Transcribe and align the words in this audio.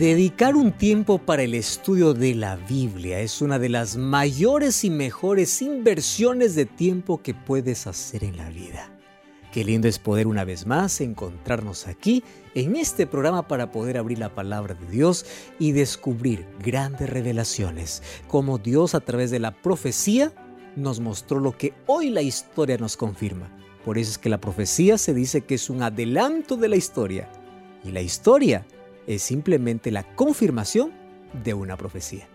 Dedicar 0.00 0.56
un 0.56 0.72
tiempo 0.72 1.18
para 1.18 1.42
el 1.42 1.52
estudio 1.52 2.14
de 2.14 2.34
la 2.34 2.56
Biblia 2.56 3.20
es 3.20 3.42
una 3.42 3.58
de 3.58 3.68
las 3.68 3.98
mayores 3.98 4.82
y 4.82 4.88
mejores 4.88 5.60
inversiones 5.60 6.54
de 6.54 6.64
tiempo 6.64 7.20
que 7.20 7.34
puedes 7.34 7.86
hacer 7.86 8.24
en 8.24 8.38
la 8.38 8.48
vida. 8.48 8.90
Qué 9.52 9.62
lindo 9.62 9.88
es 9.88 9.98
poder 9.98 10.26
una 10.26 10.44
vez 10.44 10.66
más 10.66 11.02
encontrarnos 11.02 11.86
aquí 11.86 12.24
en 12.54 12.76
este 12.76 13.06
programa 13.06 13.46
para 13.46 13.72
poder 13.72 13.98
abrir 13.98 14.18
la 14.18 14.34
palabra 14.34 14.72
de 14.72 14.86
Dios 14.86 15.26
y 15.58 15.72
descubrir 15.72 16.46
grandes 16.64 17.10
revelaciones, 17.10 18.02
como 18.26 18.56
Dios 18.56 18.94
a 18.94 19.00
través 19.00 19.30
de 19.30 19.38
la 19.38 19.50
profecía 19.50 20.32
nos 20.76 20.98
mostró 20.98 21.40
lo 21.40 21.58
que 21.58 21.74
hoy 21.84 22.08
la 22.08 22.22
historia 22.22 22.78
nos 22.78 22.96
confirma. 22.96 23.54
Por 23.84 23.98
eso 23.98 24.12
es 24.12 24.16
que 24.16 24.30
la 24.30 24.40
profecía 24.40 24.96
se 24.96 25.12
dice 25.12 25.42
que 25.42 25.56
es 25.56 25.68
un 25.68 25.82
adelanto 25.82 26.56
de 26.56 26.68
la 26.68 26.76
historia. 26.76 27.30
Y 27.84 27.92
la 27.92 28.00
historia 28.00 28.66
simplemente 29.18 29.90
la 29.90 30.04
confirmación 30.14 30.92
de 31.44 31.54
una 31.54 31.76
profecía. 31.76 32.28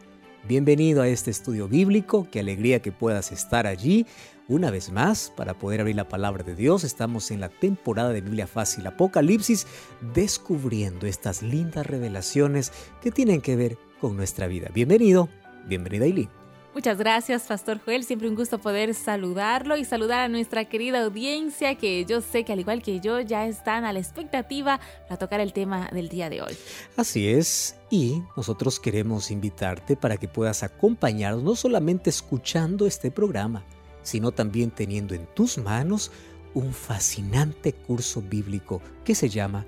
Bienvenido 0.47 1.01
a 1.01 1.07
este 1.07 1.31
estudio 1.31 1.67
bíblico, 1.67 2.27
qué 2.29 2.39
alegría 2.39 2.81
que 2.81 2.91
puedas 2.91 3.31
estar 3.31 3.65
allí 3.65 4.05
una 4.47 4.69
vez 4.69 4.91
más 4.91 5.33
para 5.35 5.57
poder 5.57 5.81
abrir 5.81 5.95
la 5.95 6.07
palabra 6.07 6.43
de 6.43 6.55
Dios. 6.55 6.83
Estamos 6.83 7.31
en 7.31 7.39
la 7.39 7.49
temporada 7.49 8.11
de 8.11 8.21
Biblia 8.21 8.45
Fácil 8.45 8.85
Apocalipsis, 8.85 9.65
descubriendo 10.13 11.07
estas 11.07 11.41
lindas 11.41 11.87
revelaciones 11.87 12.71
que 13.01 13.11
tienen 13.11 13.41
que 13.41 13.55
ver 13.55 13.77
con 13.99 14.15
nuestra 14.15 14.45
vida. 14.45 14.69
Bienvenido, 14.71 15.29
bienvenida 15.67 16.05
Eileen. 16.05 16.44
Muchas 16.75 16.97
gracias, 16.97 17.43
Pastor 17.43 17.79
Joel. 17.79 18.03
Siempre 18.03 18.27
un 18.27 18.35
gusto 18.35 18.59
poder 18.59 18.93
saludarlo 18.93 19.77
y 19.77 19.85
saludar 19.85 20.19
a 20.19 20.27
nuestra 20.27 20.65
querida 20.65 21.05
audiencia 21.05 21.75
que 21.75 22.03
yo 22.03 22.19
sé 22.19 22.43
que 22.43 22.51
al 22.51 22.59
igual 22.59 22.83
que 22.83 22.99
yo 22.99 23.21
ya 23.21 23.47
están 23.47 23.85
a 23.85 23.93
la 23.93 23.99
expectativa 23.99 24.81
para 25.07 25.17
tocar 25.17 25.39
el 25.39 25.53
tema 25.53 25.87
del 25.93 26.09
día 26.09 26.29
de 26.29 26.41
hoy. 26.41 26.53
Así 26.97 27.29
es, 27.29 27.77
y 27.89 28.21
nosotros 28.35 28.81
queremos 28.81 29.31
invitarte 29.31 29.95
para 29.95 30.17
que 30.17 30.27
puedas 30.27 30.63
acompañarnos 30.63 31.43
no 31.43 31.55
solamente 31.55 32.09
escuchando 32.09 32.85
este 32.85 33.09
programa, 33.09 33.63
sino 34.03 34.33
también 34.33 34.69
teniendo 34.69 35.15
en 35.15 35.27
tus 35.27 35.57
manos 35.57 36.11
un 36.53 36.73
fascinante 36.73 37.71
curso 37.71 38.21
bíblico 38.21 38.81
que 39.05 39.15
se 39.15 39.29
llama 39.29 39.65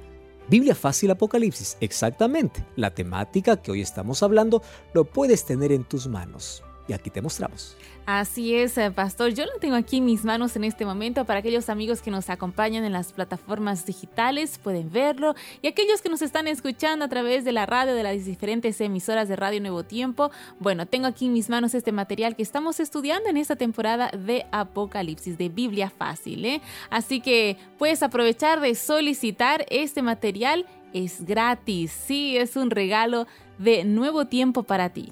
Biblia 0.50 0.76
Fácil 0.76 1.12
Apocalipsis. 1.12 1.78
Exactamente, 1.80 2.66
la 2.76 2.94
temática 2.94 3.62
que 3.62 3.72
hoy 3.72 3.80
estamos 3.80 4.24
hablando 4.24 4.62
lo 4.94 5.06
puedes 5.06 5.46
tener 5.46 5.72
en 5.72 5.86
tus 5.86 6.08
manos 6.08 6.64
y 6.88 6.94
aquí 6.94 7.10
te 7.10 7.22
mostramos. 7.22 7.76
Así 8.06 8.56
es, 8.56 8.78
eh, 8.78 8.90
pastor. 8.90 9.34
Yo 9.34 9.46
lo 9.46 9.60
tengo 9.60 9.76
aquí 9.76 9.98
en 9.98 10.06
mis 10.06 10.24
manos 10.24 10.56
en 10.56 10.64
este 10.64 10.86
momento 10.86 11.26
para 11.26 11.40
aquellos 11.40 11.68
amigos 11.68 12.02
que 12.02 12.10
nos 12.10 12.30
acompañan 12.30 12.86
en 12.86 12.94
las 12.94 13.12
plataformas 13.12 13.86
digitales, 13.86 14.60
pueden 14.64 14.90
verlo. 14.90 15.36
Y 15.62 15.68
aquellos 15.68 16.02
que 16.02 16.08
nos 16.08 16.22
están 16.22 16.48
escuchando 16.48 17.04
a 17.04 17.10
través 17.10 17.44
de 17.44 17.52
la 17.52 17.66
radio, 17.66 17.94
de 17.94 18.04
las 18.04 18.24
diferentes 18.24 18.80
emisoras 18.80 19.28
de 19.28 19.36
Radio 19.36 19.60
Nuevo 19.60 19.84
Tiempo, 19.84 20.32
bueno, 20.60 20.86
tengo 20.86 21.08
aquí 21.08 21.26
en 21.26 21.34
mis 21.34 21.50
manos 21.50 21.74
este 21.74 21.92
material 21.92 22.38
que 22.38 22.44
estamos 22.44 22.80
estudiando 22.80 23.30
en 23.30 23.36
esta 23.36 23.58
temporada 23.58 24.10
de 24.10 24.46
Apocalipsis, 24.52 25.38
de 25.38 25.50
Biblia 25.50 25.90
Fácil. 25.90 26.46
¿eh? 26.46 26.62
Así 26.90 27.20
que 27.20 27.58
puedes 27.78 28.02
aprovechar 28.04 28.62
de 28.62 28.74
solicitar 28.76 29.66
este 29.70 30.02
material. 30.02 30.66
Es 30.94 31.26
gratis, 31.26 31.92
sí, 31.92 32.38
es 32.38 32.56
un 32.56 32.72
regalo 32.72 33.28
de 33.58 33.84
nuevo 33.84 34.26
tiempo 34.28 34.64
para 34.64 34.90
ti 34.92 35.12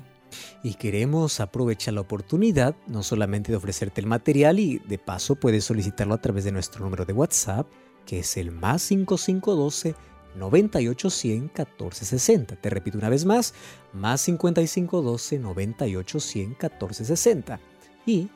y 0.63 0.75
queremos 0.75 1.39
aprovechar 1.39 1.93
la 1.93 2.01
oportunidad 2.01 2.75
no 2.87 3.03
solamente 3.03 3.51
de 3.51 3.57
ofrecerte 3.57 4.01
el 4.01 4.07
material 4.07 4.59
y 4.59 4.79
de 4.79 4.97
paso 4.97 5.35
puedes 5.35 5.65
solicitarlo 5.65 6.13
a 6.13 6.21
través 6.21 6.43
de 6.43 6.51
nuestro 6.51 6.83
número 6.83 7.05
de 7.05 7.13
WhatsApp 7.13 7.67
que 8.05 8.19
es 8.19 8.37
el 8.37 8.51
más 8.51 8.81
5512 8.83 9.95
9810 10.35 11.41
1460. 11.41 12.55
Te 12.55 12.69
repito 12.69 12.97
una 12.97 13.09
vez 13.09 13.25
más, 13.25 13.53
más 13.93 14.21
5512 14.21 15.39
9810 15.39 16.47
1460. 16.49 17.59
Y 18.05 18.29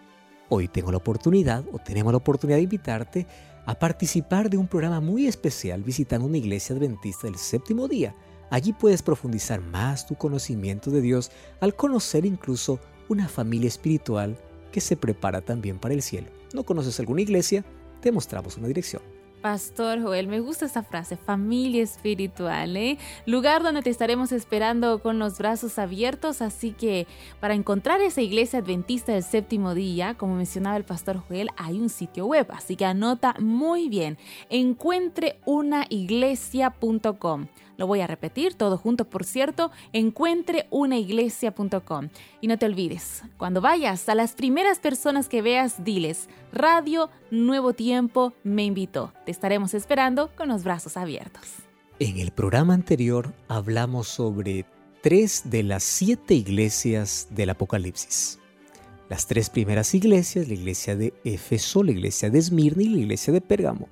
hoy 0.50 0.68
tengo 0.68 0.92
la 0.92 0.98
oportunidad 0.98 1.64
o 1.72 1.80
tenemos 1.80 2.14
la 2.14 2.18
oportunidad 2.18 2.58
de 2.58 2.64
invitarte 2.64 3.28
a 3.66 3.78
participar 3.78 4.50
de 4.50 4.58
un 4.58 4.68
programa 4.68 5.00
muy 5.00 5.28
especial 5.28 5.84
visitando 5.84 6.26
una 6.26 6.38
iglesia 6.38 6.76
adventista 6.76 7.28
del 7.28 7.38
séptimo 7.38 7.88
día 7.88 8.16
Allí 8.50 8.74
puedes 8.74 9.02
profundizar 9.02 9.62
más 9.62 10.08
tu 10.08 10.16
conocimiento 10.16 10.92
de 10.92 11.02
Dios 11.02 11.32
al 11.60 11.76
conocer 11.76 12.26
incluso 12.26 12.80
una 13.08 13.28
familia 13.28 13.68
espiritual 13.68 14.38
que 14.72 14.82
se 14.82 14.96
prepara 14.96 15.42
también 15.42 15.80
para 15.80 15.94
el 15.94 16.02
cielo. 16.02 16.28
¿No 16.54 16.64
conoces 16.64 17.00
alguna 17.00 17.22
iglesia? 17.22 17.64
Te 18.02 18.12
mostramos 18.12 18.58
una 18.58 18.68
dirección. 18.68 19.02
Pastor 19.42 20.02
Joel, 20.02 20.28
me 20.28 20.42
gusta 20.42 20.66
esta 20.66 20.84
frase, 20.84 21.16
familia 21.16 21.82
espiritual, 21.82 22.76
¿eh? 22.76 22.98
lugar 23.26 23.64
donde 23.64 23.82
te 23.82 23.90
estaremos 23.90 24.34
esperando 24.34 25.02
con 25.02 25.18
los 25.18 25.38
brazos 25.38 25.80
abiertos, 25.80 26.42
así 26.42 26.72
que 26.72 27.08
para 27.40 27.54
encontrar 27.54 28.02
esa 28.02 28.20
iglesia 28.20 28.60
adventista 28.60 29.14
del 29.14 29.24
séptimo 29.24 29.76
día, 29.76 30.16
como 30.16 30.36
mencionaba 30.36 30.76
el 30.76 30.84
Pastor 30.84 31.24
Joel, 31.26 31.48
hay 31.56 31.80
un 31.80 31.88
sitio 31.88 32.26
web, 32.26 32.48
así 32.50 32.76
que 32.76 32.84
anota 32.84 33.34
muy 33.40 33.88
bien, 33.88 34.18
encuentreunaiglesia.com. 34.50 37.48
Lo 37.80 37.88
voy 37.88 38.02
a 38.02 38.08
repetir, 38.08 38.54
todo 38.56 38.78
junto, 38.78 39.06
por 39.06 39.24
cierto, 39.24 39.72
encuentreunaiglesia.com. 39.94 42.10
Y 42.42 42.48
no 42.48 42.58
te 42.58 42.66
olvides, 42.66 43.24
cuando 43.38 43.62
vayas 43.62 44.10
a 44.10 44.16
las 44.16 44.34
primeras 44.34 44.80
personas 44.80 45.30
que 45.30 45.42
veas, 45.42 45.86
diles, 45.86 46.28
Radio 46.52 47.10
Nuevo 47.32 47.72
Tiempo 47.72 48.34
me 48.44 48.66
invitó. 48.66 49.14
Te 49.26 49.32
estaremos 49.32 49.74
esperando 49.74 50.30
con 50.36 50.50
los 50.50 50.66
brazos 50.66 50.98
abiertos. 50.98 51.44
En 52.00 52.20
el 52.20 52.32
programa 52.32 52.74
anterior 52.74 53.34
hablamos 53.48 54.10
sobre 54.10 54.66
tres 55.02 55.44
de 55.46 55.64
las 55.64 55.86
siete 55.86 56.34
iglesias 56.34 57.30
del 57.30 57.52
Apocalipsis. 57.52 58.40
Las 59.08 59.26
tres 59.26 59.50
primeras 59.50 59.96
iglesias, 59.96 60.50
la 60.50 60.56
iglesia 60.56 60.98
de 60.98 61.14
Éfeso, 61.24 61.82
la 61.82 61.92
iglesia 61.92 62.30
de 62.30 62.40
Esmirna 62.40 62.84
y 62.84 62.90
la 62.90 62.98
iglesia 62.98 63.32
de 63.32 63.40
Pérgamo. 63.40 63.88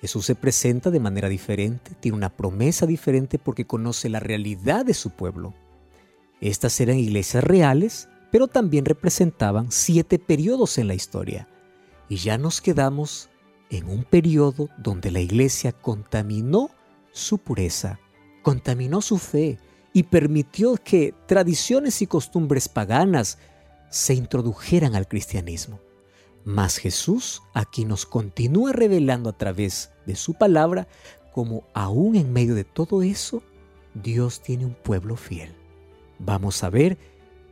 Jesús 0.00 0.26
se 0.26 0.34
presenta 0.34 0.90
de 0.90 1.00
manera 1.00 1.28
diferente, 1.28 1.92
tiene 1.98 2.16
una 2.16 2.36
promesa 2.36 2.86
diferente 2.86 3.38
porque 3.38 3.66
conoce 3.66 4.08
la 4.08 4.20
realidad 4.20 4.86
de 4.86 4.94
su 4.94 5.10
pueblo. 5.10 5.54
Estas 6.40 6.80
eran 6.80 6.98
iglesias 6.98 7.42
reales, 7.42 8.08
pero 8.30 8.46
también 8.46 8.84
representaban 8.84 9.72
siete 9.72 10.18
periodos 10.18 10.78
en 10.78 10.86
la 10.86 10.94
historia. 10.94 11.48
Y 12.08 12.16
ya 12.16 12.38
nos 12.38 12.60
quedamos 12.60 13.28
en 13.70 13.88
un 13.88 14.04
periodo 14.04 14.68
donde 14.78 15.10
la 15.10 15.20
iglesia 15.20 15.72
contaminó 15.72 16.70
su 17.10 17.38
pureza, 17.38 17.98
contaminó 18.42 19.02
su 19.02 19.18
fe 19.18 19.58
y 19.92 20.04
permitió 20.04 20.76
que 20.76 21.12
tradiciones 21.26 22.02
y 22.02 22.06
costumbres 22.06 22.68
paganas 22.68 23.38
se 23.90 24.14
introdujeran 24.14 24.94
al 24.94 25.08
cristianismo. 25.08 25.80
Mas 26.48 26.78
Jesús 26.78 27.42
aquí 27.52 27.84
nos 27.84 28.06
continúa 28.06 28.72
revelando 28.72 29.28
a 29.28 29.36
través 29.36 29.90
de 30.06 30.16
su 30.16 30.32
palabra 30.32 30.88
como 31.30 31.64
aún 31.74 32.16
en 32.16 32.32
medio 32.32 32.54
de 32.54 32.64
todo 32.64 33.02
eso, 33.02 33.42
Dios 33.92 34.40
tiene 34.40 34.64
un 34.64 34.72
pueblo 34.72 35.16
fiel. 35.16 35.54
Vamos 36.18 36.64
a 36.64 36.70
ver 36.70 36.96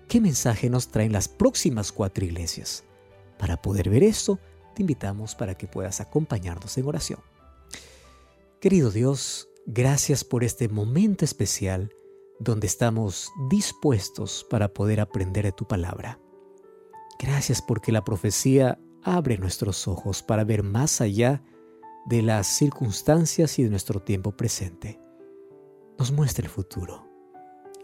qué 0.09 0.19
mensaje 0.19 0.71
nos 0.71 0.89
traen 0.89 1.13
las 1.13 1.29
próximas 1.29 1.93
cuatro 1.93 2.25
iglesias. 2.25 2.85
Para 3.39 3.61
poder 3.61 3.91
ver 3.91 4.03
esto, 4.03 4.39
te 4.75 4.81
invitamos 4.81 5.35
para 5.35 5.57
que 5.57 5.67
puedas 5.67 6.01
acompañarnos 6.01 6.79
en 6.79 6.87
oración. 6.87 7.21
Querido 8.63 8.91
Dios, 8.91 9.47
gracias 9.67 10.25
por 10.25 10.43
este 10.43 10.71
momento 10.71 11.27
especial 11.27 11.93
donde 12.41 12.67
estamos 12.67 13.31
dispuestos 13.51 14.47
para 14.49 14.69
poder 14.73 15.01
aprender 15.01 15.45
de 15.45 15.53
tu 15.53 15.69
palabra. 15.69 16.19
Gracias 17.19 17.61
porque 17.61 17.93
la 17.93 18.03
profecía 18.03 18.79
abre 19.07 19.39
nuestros 19.39 19.87
ojos 19.87 20.23
para 20.23 20.45
ver 20.45 20.65
más 20.65 21.01
allá 21.01 21.43
de 22.07 22.23
las 22.23 22.49
circunstancias 22.49 23.59
y 23.59 23.63
de 23.63 23.71
nuestro 23.71 24.01
tiempo 24.01 24.33
presente. 24.33 25.01
Nos 25.97 26.13
muestra 26.13 26.45
el 26.45 26.51
futuro. 26.51 27.07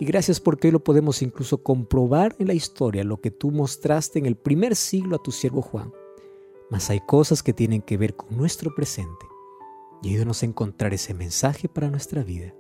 Y 0.01 0.05
gracias 0.05 0.41
porque 0.41 0.69
hoy 0.69 0.73
lo 0.73 0.83
podemos 0.83 1.23
incluso 1.23 1.63
comprobar 1.63 2.35
en 2.41 2.49
la 2.49 2.55
historia, 2.55 3.05
lo 3.05 3.21
que 3.21 3.31
tú 3.31 3.53
mostraste 3.53 4.19
en 4.19 4.27
el 4.27 4.37
primer 4.37 4.75
siglo 4.75 5.17
a 5.17 5.23
tu 5.23 5.31
siervo 5.31 5.63
Juan. 5.63 5.93
Mas 6.71 6.91
hay 6.91 7.01
cosas 7.01 7.43
que 7.43 7.53
tienen 7.53 7.83
que 7.83 7.97
ver 7.97 8.17
con 8.17 8.37
nuestro 8.37 8.75
presente. 8.75 9.27
Y 10.03 10.11
ayúdanos 10.11 10.43
a 10.43 10.47
encontrar 10.47 10.93
ese 10.93 11.15
mensaje 11.15 11.69
para 11.69 11.89
nuestra 11.89 12.25
vida. 12.25 12.53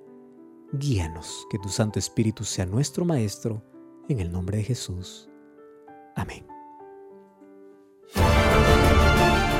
Guíanos, 0.72 1.48
que 1.50 1.58
tu 1.58 1.68
Santo 1.68 1.98
Espíritu 1.98 2.44
sea 2.44 2.64
nuestro 2.64 3.04
Maestro, 3.04 3.64
en 4.08 4.20
el 4.20 4.30
nombre 4.30 4.58
de 4.58 4.64
Jesús. 4.64 5.28
Amén. 6.14 6.46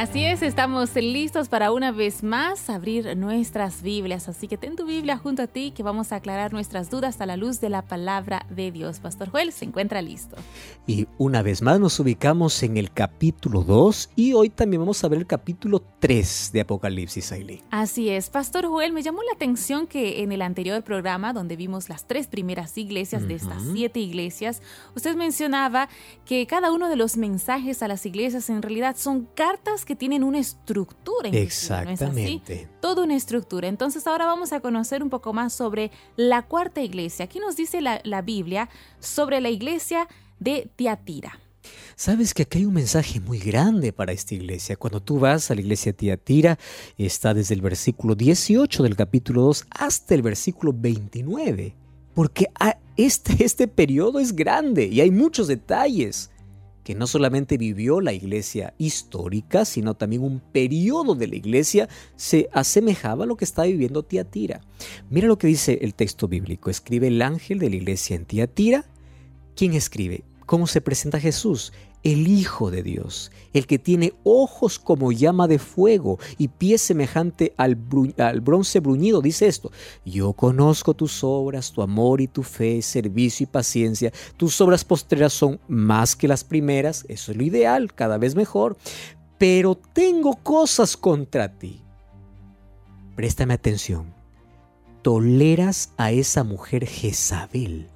Así 0.00 0.24
es, 0.24 0.40
estamos 0.40 0.96
listos 0.96 1.50
para 1.50 1.72
una 1.72 1.92
vez 1.92 2.22
más 2.22 2.70
abrir 2.70 3.18
nuestras 3.18 3.82
Biblias. 3.82 4.30
Así 4.30 4.48
que 4.48 4.56
ten 4.56 4.74
tu 4.74 4.86
Biblia 4.86 5.18
junto 5.18 5.42
a 5.42 5.46
ti 5.46 5.74
que 5.76 5.82
vamos 5.82 6.10
a 6.10 6.16
aclarar 6.16 6.54
nuestras 6.54 6.88
dudas 6.88 7.20
a 7.20 7.26
la 7.26 7.36
luz 7.36 7.60
de 7.60 7.68
la 7.68 7.82
palabra 7.82 8.46
de 8.48 8.72
Dios. 8.72 8.98
Pastor 8.98 9.28
Joel 9.28 9.52
se 9.52 9.66
encuentra 9.66 10.00
listo. 10.00 10.36
Y 10.86 11.06
una 11.18 11.42
vez 11.42 11.60
más 11.60 11.78
nos 11.78 12.00
ubicamos 12.00 12.62
en 12.62 12.78
el 12.78 12.90
capítulo 12.92 13.62
2 13.62 14.12
y 14.16 14.32
hoy 14.32 14.48
también 14.48 14.80
vamos 14.80 15.04
a 15.04 15.08
ver 15.08 15.18
el 15.18 15.26
capítulo 15.26 15.82
3 15.98 16.48
de 16.54 16.62
Apocalipsis, 16.62 17.32
Aileen. 17.32 17.60
Así 17.70 18.08
es, 18.08 18.30
Pastor 18.30 18.68
Joel, 18.68 18.94
me 18.94 19.02
llamó 19.02 19.22
la 19.22 19.32
atención 19.34 19.86
que 19.86 20.22
en 20.22 20.32
el 20.32 20.40
anterior 20.40 20.82
programa 20.82 21.34
donde 21.34 21.56
vimos 21.56 21.90
las 21.90 22.06
tres 22.06 22.26
primeras 22.26 22.78
iglesias 22.78 23.28
de 23.28 23.34
estas 23.34 23.62
siete 23.74 24.00
iglesias, 24.00 24.62
usted 24.96 25.14
mencionaba 25.14 25.90
que 26.24 26.46
cada 26.46 26.72
uno 26.72 26.88
de 26.88 26.96
los 26.96 27.18
mensajes 27.18 27.82
a 27.82 27.88
las 27.88 28.06
iglesias 28.06 28.48
en 28.48 28.62
realidad 28.62 28.96
son 28.96 29.28
cartas 29.34 29.84
que 29.89 29.89
tienen 29.96 30.22
una 30.22 30.38
estructura. 30.38 31.28
Exactamente. 31.30 32.68
Toda 32.80 33.04
una 33.04 33.16
estructura. 33.16 33.68
Entonces 33.68 34.06
ahora 34.06 34.26
vamos 34.26 34.52
a 34.52 34.60
conocer 34.60 35.02
un 35.02 35.10
poco 35.10 35.32
más 35.32 35.52
sobre 35.52 35.90
la 36.16 36.42
cuarta 36.42 36.80
iglesia. 36.80 37.26
Aquí 37.26 37.38
nos 37.38 37.56
dice 37.56 37.80
la, 37.80 38.00
la 38.04 38.22
Biblia 38.22 38.68
sobre 38.98 39.40
la 39.40 39.50
iglesia 39.50 40.08
de 40.38 40.70
Tiatira. 40.76 41.38
Sabes 41.94 42.32
que 42.32 42.42
aquí 42.42 42.58
hay 42.58 42.64
un 42.64 42.74
mensaje 42.74 43.20
muy 43.20 43.38
grande 43.38 43.92
para 43.92 44.12
esta 44.12 44.34
iglesia. 44.34 44.76
Cuando 44.76 45.00
tú 45.00 45.18
vas 45.18 45.50
a 45.50 45.54
la 45.54 45.60
iglesia 45.60 45.92
de 45.92 45.98
Tiatira, 45.98 46.58
está 46.96 47.34
desde 47.34 47.54
el 47.54 47.60
versículo 47.60 48.14
18 48.14 48.82
del 48.82 48.96
capítulo 48.96 49.42
2 49.42 49.66
hasta 49.70 50.14
el 50.14 50.22
versículo 50.22 50.72
29. 50.74 51.74
Porque 52.14 52.46
este, 52.96 53.44
este 53.44 53.68
periodo 53.68 54.18
es 54.18 54.34
grande 54.34 54.86
y 54.86 55.00
hay 55.00 55.10
muchos 55.10 55.48
detalles 55.48 56.30
que 56.84 56.94
no 56.94 57.06
solamente 57.06 57.58
vivió 57.58 58.00
la 58.00 58.12
iglesia 58.12 58.74
histórica, 58.78 59.64
sino 59.64 59.94
también 59.94 60.22
un 60.22 60.40
periodo 60.40 61.14
de 61.14 61.26
la 61.26 61.36
iglesia 61.36 61.88
se 62.16 62.48
asemejaba 62.52 63.24
a 63.24 63.26
lo 63.26 63.36
que 63.36 63.44
está 63.44 63.64
viviendo 63.64 64.02
Tiatira. 64.02 64.60
Mira 65.10 65.28
lo 65.28 65.38
que 65.38 65.46
dice 65.46 65.78
el 65.82 65.94
texto 65.94 66.28
bíblico. 66.28 66.70
Escribe 66.70 67.08
el 67.08 67.22
ángel 67.22 67.58
de 67.58 67.70
la 67.70 67.76
iglesia 67.76 68.16
en 68.16 68.24
Tiatira. 68.24 68.84
¿Quién 69.54 69.74
escribe? 69.74 70.24
¿Cómo 70.46 70.66
se 70.66 70.80
presenta 70.80 71.20
Jesús? 71.20 71.72
El 72.02 72.28
Hijo 72.28 72.70
de 72.70 72.82
Dios, 72.82 73.30
el 73.52 73.66
que 73.66 73.78
tiene 73.78 74.14
ojos 74.24 74.78
como 74.78 75.12
llama 75.12 75.48
de 75.48 75.58
fuego 75.58 76.18
y 76.38 76.48
pies 76.48 76.80
semejante 76.80 77.52
al, 77.56 77.74
bronce 77.74 78.80
bruñido, 78.80 79.20
dice 79.20 79.46
esto, 79.46 79.70
yo 80.04 80.32
conozco 80.32 80.94
tus 80.94 81.22
obras, 81.22 81.72
tu 81.72 81.82
amor 81.82 82.20
y 82.20 82.26
tu 82.26 82.42
fe, 82.42 82.80
servicio 82.82 83.44
y 83.44 83.46
paciencia, 83.46 84.12
tus 84.36 84.60
obras 84.60 84.84
postreras 84.84 85.32
son 85.32 85.60
más 85.68 86.16
que 86.16 86.28
las 86.28 86.44
primeras, 86.44 87.04
eso 87.08 87.32
es 87.32 87.38
lo 87.38 87.44
ideal, 87.44 87.92
cada 87.92 88.18
vez 88.18 88.34
mejor, 88.34 88.76
pero 89.38 89.74
tengo 89.74 90.36
cosas 90.36 90.96
contra 90.96 91.58
ti. 91.58 91.82
Préstame 93.14 93.54
atención, 93.54 94.14
toleras 95.02 95.92
a 95.98 96.12
esa 96.12 96.44
mujer 96.44 96.86
Jezabel. 96.86 97.88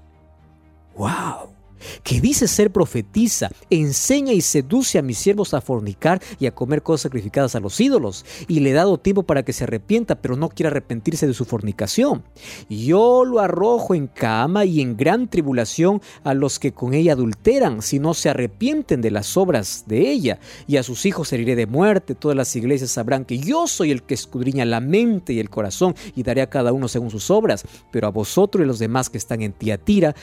¡Wow! 0.97 1.54
Que 2.02 2.20
dice 2.20 2.48
ser 2.48 2.70
profetiza, 2.70 3.50
enseña 3.70 4.32
y 4.32 4.40
seduce 4.40 4.98
a 4.98 5.02
mis 5.02 5.19
siervos 5.19 5.54
a 5.54 5.60
fornicar 5.60 6.20
y 6.38 6.46
a 6.46 6.54
comer 6.54 6.82
cosas 6.82 7.02
sacrificadas 7.02 7.54
a 7.54 7.60
los 7.60 7.81
ídolos, 7.81 8.25
y 8.48 8.60
le 8.60 8.70
he 8.70 8.75
dado 8.75 8.98
tiempo 8.98 9.22
para 9.22 9.42
que 9.42 9.52
se 9.52 9.64
arrepienta, 9.64 10.16
pero 10.16 10.36
no 10.36 10.48
quiere 10.48 10.69
arrepentirse 10.69 11.26
de 11.26 11.34
su 11.34 11.44
fornicación. 11.44 12.25
Yo 12.69 13.25
lo 13.25 13.40
arrojo 13.40 13.94
en 13.94 14.06
cama 14.06 14.64
y 14.64 14.81
en 14.81 14.96
gran 14.96 15.28
tribulación 15.28 16.00
a 16.22 16.34
los 16.34 16.58
que 16.58 16.72
con 16.72 16.94
ella 16.94 17.12
adulteran, 17.12 17.82
si 17.82 17.98
no 17.98 18.14
se 18.14 18.31
arrepienten 18.31 19.00
de 19.00 19.10
las 19.10 19.36
obras 19.36 19.84
de 19.86 20.10
ella, 20.10 20.38
y 20.66 20.76
a 20.76 20.82
sus 20.82 21.06
hijos 21.06 21.32
heriré 21.32 21.56
de 21.56 21.66
muerte. 21.66 22.14
Todas 22.14 22.36
las 22.36 22.54
iglesias 22.56 22.90
sabrán 22.90 23.25
que 23.25 23.38
yo 23.38 23.66
soy 23.66 23.90
el 23.90 24.02
que 24.02 24.14
escudriña 24.14 24.64
la 24.64 24.81
mente 24.81 25.32
y 25.32 25.40
el 25.40 25.50
corazón, 25.50 25.94
y 26.14 26.22
daré 26.22 26.42
a 26.42 26.50
cada 26.50 26.72
uno 26.72 26.88
según 26.88 27.10
sus 27.10 27.31
obras. 27.31 27.64
Pero 27.90 28.06
a 28.06 28.10
vosotros 28.10 28.64
y 28.64 28.66
los 28.66 28.78
demás 28.78 29.10
que 29.10 29.19
están 29.19 29.42
en 29.42 29.52
Tiatira, 29.52 30.14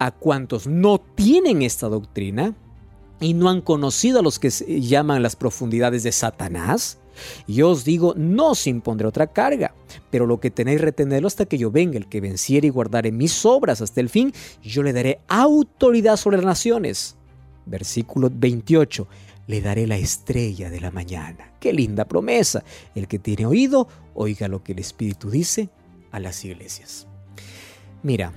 a 0.00 0.10
cuantos 0.10 0.66
no 0.66 0.98
tienen 0.98 1.62
esta 1.62 1.88
doctrina 1.88 2.56
y 3.20 3.34
no 3.34 3.50
han 3.50 3.60
conocido 3.60 4.18
a 4.18 4.22
los 4.22 4.38
que 4.38 4.48
llaman 4.80 5.22
las 5.22 5.36
profundidades 5.36 6.02
de 6.02 6.10
Satanás, 6.10 6.98
yo 7.46 7.68
os 7.68 7.84
digo, 7.84 8.14
no 8.16 8.52
os 8.52 8.66
impondré 8.66 9.06
otra 9.06 9.26
carga, 9.26 9.74
pero 10.10 10.26
lo 10.26 10.40
que 10.40 10.50
tenéis 10.50 10.80
retenerlo 10.80 11.26
hasta 11.26 11.44
que 11.44 11.58
yo 11.58 11.70
venga, 11.70 11.98
el 11.98 12.08
que 12.08 12.22
venciere 12.22 12.68
y 12.68 12.70
guardare 12.70 13.12
mis 13.12 13.44
obras 13.44 13.82
hasta 13.82 14.00
el 14.00 14.08
fin, 14.08 14.32
yo 14.62 14.82
le 14.82 14.94
daré 14.94 15.20
autoridad 15.28 16.16
sobre 16.16 16.38
las 16.38 16.46
naciones. 16.46 17.16
Versículo 17.66 18.30
28, 18.32 19.06
le 19.48 19.60
daré 19.60 19.86
la 19.86 19.98
estrella 19.98 20.70
de 20.70 20.80
la 20.80 20.90
mañana. 20.90 21.52
Qué 21.60 21.74
linda 21.74 22.06
promesa. 22.06 22.64
El 22.94 23.06
que 23.06 23.18
tiene 23.18 23.44
oído, 23.44 23.86
oiga 24.14 24.48
lo 24.48 24.62
que 24.62 24.72
el 24.72 24.78
Espíritu 24.78 25.28
dice 25.28 25.68
a 26.10 26.20
las 26.20 26.42
iglesias. 26.44 27.06
Mira, 28.02 28.32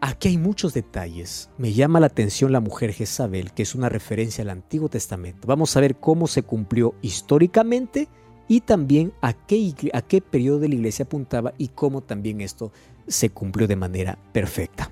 Aquí 0.00 0.28
hay 0.28 0.38
muchos 0.38 0.74
detalles. 0.74 1.50
Me 1.58 1.72
llama 1.72 2.00
la 2.00 2.06
atención 2.06 2.52
la 2.52 2.60
mujer 2.60 2.92
Jezabel, 2.92 3.52
que 3.52 3.62
es 3.62 3.74
una 3.74 3.88
referencia 3.88 4.42
al 4.42 4.50
Antiguo 4.50 4.88
Testamento. 4.88 5.48
Vamos 5.48 5.76
a 5.76 5.80
ver 5.80 5.96
cómo 5.96 6.26
se 6.26 6.42
cumplió 6.42 6.94
históricamente 7.02 8.08
y 8.48 8.60
también 8.60 9.12
a 9.22 9.32
qué, 9.32 9.74
a 9.92 10.02
qué 10.02 10.20
periodo 10.20 10.60
de 10.60 10.68
la 10.68 10.74
iglesia 10.74 11.04
apuntaba 11.04 11.54
y 11.58 11.68
cómo 11.68 12.02
también 12.02 12.40
esto 12.40 12.72
se 13.06 13.30
cumplió 13.30 13.66
de 13.66 13.76
manera 13.76 14.18
perfecta. 14.32 14.90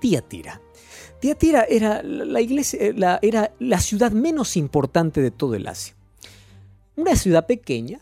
Tiatira. 0.00 0.60
Tiatira 1.20 1.64
era 1.64 2.02
la, 2.02 2.40
iglesia, 2.40 2.78
eh, 2.80 3.18
era 3.22 3.52
la 3.58 3.80
ciudad 3.80 4.12
menos 4.12 4.56
importante 4.56 5.20
de 5.20 5.30
todo 5.30 5.54
el 5.54 5.66
Asia. 5.66 5.94
Una 6.96 7.16
ciudad 7.16 7.46
pequeña, 7.46 8.00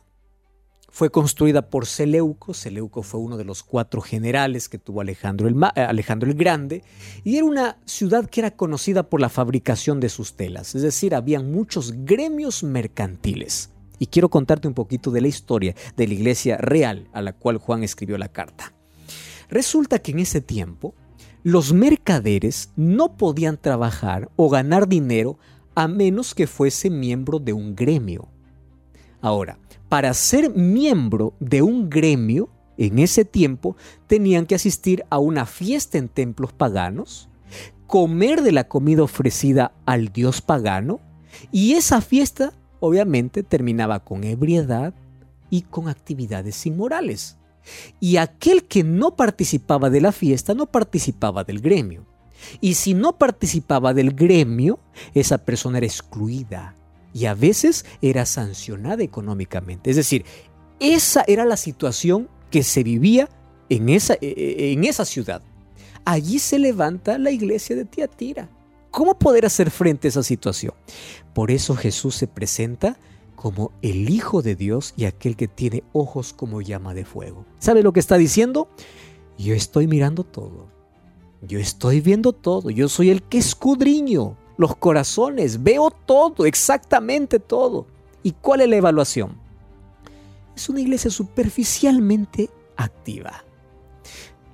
fue 0.99 1.11
construida 1.11 1.71
por 1.71 1.87
Seleuco. 1.87 2.55
Seleuco 2.55 3.05
fue 3.05 3.21
uno 3.21 3.37
de 3.37 3.45
los 3.45 3.63
cuatro 3.63 4.01
generales 4.01 4.69
que 4.69 4.79
tuvo 4.79 5.01
Alejandro 5.01 5.47
el, 5.47 5.55
eh, 5.77 5.81
Alejandro 5.83 6.29
el 6.29 6.37
Grande. 6.37 6.83
Y 7.23 7.37
era 7.37 7.45
una 7.45 7.79
ciudad 7.85 8.29
que 8.29 8.41
era 8.41 8.51
conocida 8.51 9.05
por 9.05 9.21
la 9.21 9.29
fabricación 9.29 10.01
de 10.01 10.09
sus 10.09 10.35
telas. 10.35 10.75
Es 10.75 10.83
decir, 10.83 11.15
había 11.15 11.41
muchos 11.41 11.93
gremios 12.05 12.65
mercantiles. 12.65 13.71
Y 14.01 14.09
quiero 14.09 14.29
contarte 14.29 14.67
un 14.67 14.75
poquito 14.75 15.13
de 15.13 15.21
la 15.21 15.29
historia 15.29 15.77
de 15.97 16.09
la 16.09 16.15
iglesia 16.15 16.57
real 16.57 17.07
a 17.13 17.23
la 17.23 17.33
cual 17.33 17.59
Juan 17.59 17.85
escribió 17.85 18.19
la 18.19 18.33
carta. 18.33 18.75
Resulta 19.49 20.01
que 20.01 20.11
en 20.11 20.19
ese 20.19 20.41
tiempo 20.41 20.97
los 21.45 21.73
mercaderes 21.73 22.73
no 22.75 23.17
podían 23.17 23.57
trabajar 23.57 24.33
o 24.35 24.51
ganar 24.51 24.89
dinero 24.89 25.39
a 25.77 25.87
menos 25.87 26.35
que 26.35 26.49
fuese 26.49 26.91
miembro 26.91 27.39
de 27.39 27.53
un 27.53 27.77
gremio. 27.77 28.29
Ahora, 29.21 29.59
para 29.89 30.15
ser 30.15 30.51
miembro 30.51 31.35
de 31.41 31.63
un 31.63 31.89
gremio, 31.89 32.51
en 32.77 32.99
ese 32.99 33.25
tiempo 33.25 33.77
tenían 34.07 34.47
que 34.47 34.55
asistir 34.55 35.05
a 35.11 35.19
una 35.19 35.47
fiesta 35.47 35.99
en 35.99 36.09
templos 36.09 36.53
paganos, 36.53 37.29
comer 37.87 38.43
de 38.43 38.53
la 38.53 38.69
comida 38.69 39.03
ofrecida 39.03 39.73
al 39.87 40.13
dios 40.13 40.41
pagano, 40.41 41.01
y 41.51 41.73
esa 41.73 42.01
fiesta 42.01 42.53
obviamente 42.81 43.43
terminaba 43.43 44.05
con 44.05 44.25
ebriedad 44.25 44.95
y 45.51 45.63
con 45.63 45.89
actividades 45.89 46.67
inmorales. 46.67 47.37
Y 48.01 48.17
aquel 48.17 48.65
que 48.65 48.85
no 48.85 49.17
participaba 49.17 49.91
de 49.91 50.01
la 50.01 50.13
fiesta 50.13 50.55
no 50.55 50.67
participaba 50.67 51.45
del 51.45 51.61
gremio. 51.61 52.07
Y 52.61 52.75
si 52.75 52.95
no 52.95 53.19
participaba 53.19 53.95
del 53.95 54.13
gremio, 54.13 54.79
esa 55.13 55.39
persona 55.39 55.79
era 55.79 55.87
excluida, 55.87 56.75
y 57.13 57.27
a 57.27 57.35
veces 57.35 57.85
era 58.03 58.27
sancionada 58.27 59.03
económicamente. 59.03 59.91
Es 59.91 59.97
decir, 59.97 60.25
esa 60.81 61.25
era 61.27 61.45
la 61.45 61.57
situación 61.57 62.29
que 62.51 62.63
se 62.63 62.83
vivía 62.83 63.29
en 63.69 63.89
esa, 63.89 64.15
e, 64.15 64.19
e, 64.21 64.73
en 64.73 64.85
esa 64.85 65.05
ciudad. 65.05 65.43
Allí 66.05 66.39
se 66.39 66.59
levanta 66.59 67.19
la 67.19 67.31
iglesia 67.31 67.77
de 67.77 67.85
Tiatira. 67.85 68.49
¿Cómo 68.91 69.19
poder 69.19 69.45
hacer 69.45 69.71
frente 69.71 70.09
a 70.09 70.11
esa 70.11 70.23
situación? 70.23 70.73
Por 71.35 71.51
eso 71.51 71.77
Jesús 71.77 72.15
se 72.15 72.27
presenta 72.27 72.99
como 73.37 73.73
el 73.83 74.11
Hijo 74.11 74.43
de 74.43 74.57
Dios 74.57 74.95
y 74.97 75.05
aquel 75.05 75.37
que 75.37 75.47
tiene 75.47 75.85
ojos 75.93 76.33
como 76.33 76.61
llama 76.61 76.95
de 76.95 77.05
fuego. 77.05 77.45
¿Sabe 77.59 77.83
lo 77.83 77.93
que 77.93 78.01
está 78.01 78.17
diciendo? 78.17 78.69
Yo 79.37 79.55
estoy 79.55 79.87
mirando 79.87 80.25
todo. 80.25 80.69
Yo 81.43 81.59
estoy 81.61 82.01
viendo 82.01 82.33
todo. 82.33 82.71
Yo 82.71 82.89
soy 82.89 83.11
el 83.11 83.23
que 83.23 83.39
escudriño 83.39 84.37
los 84.59 84.77
corazones, 84.77 85.63
veo 85.63 85.91
todo, 85.91 86.45
exactamente 86.45 87.39
todo. 87.39 87.87
¿Y 88.23 88.33
cuál 88.33 88.61
es 88.61 88.69
la 88.69 88.77
evaluación? 88.77 89.39
Es 90.55 90.69
una 90.69 90.81
iglesia 90.81 91.11
superficialmente 91.11 92.51
activa. 92.77 93.45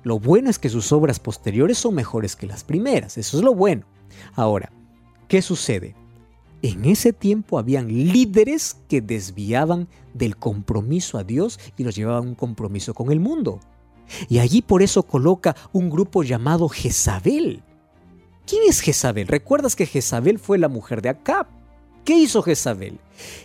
Lo 0.03 0.19
bueno 0.19 0.51
es 0.51 0.59
que 0.59 0.69
sus 0.69 0.91
obras 0.91 1.19
posteriores 1.19 1.79
son 1.79 1.95
mejores 1.95 2.35
que 2.35 2.45
las 2.45 2.63
primeras, 2.63 3.17
eso 3.17 3.37
es 3.37 3.43
lo 3.43 3.55
bueno. 3.55 3.83
Ahora, 4.35 4.71
¿qué 5.27 5.41
sucede? 5.41 5.95
En 6.61 6.85
ese 6.85 7.11
tiempo 7.11 7.57
habían 7.57 7.87
líderes 7.87 8.77
que 8.87 9.01
desviaban 9.01 9.87
del 10.13 10.37
compromiso 10.37 11.17
a 11.17 11.23
Dios 11.23 11.59
y 11.77 11.83
los 11.83 11.95
llevaban 11.95 12.25
a 12.25 12.29
un 12.29 12.35
compromiso 12.35 12.93
con 12.93 13.11
el 13.11 13.19
mundo. 13.19 13.59
Y 14.29 14.37
allí 14.37 14.61
por 14.61 14.83
eso 14.83 15.03
coloca 15.03 15.55
un 15.73 15.89
grupo 15.89 16.21
llamado 16.21 16.69
Jezabel. 16.69 17.63
¿Quién 18.47 18.61
es 18.67 18.79
Jezabel? 18.81 19.27
¿Recuerdas 19.27 19.75
que 19.75 19.87
Jezabel 19.87 20.37
fue 20.37 20.59
la 20.59 20.69
mujer 20.69 21.01
de 21.01 21.09
Acab? 21.09 21.47
¿Qué 22.03 22.15
hizo 22.15 22.43
Jezabel? 22.43 22.99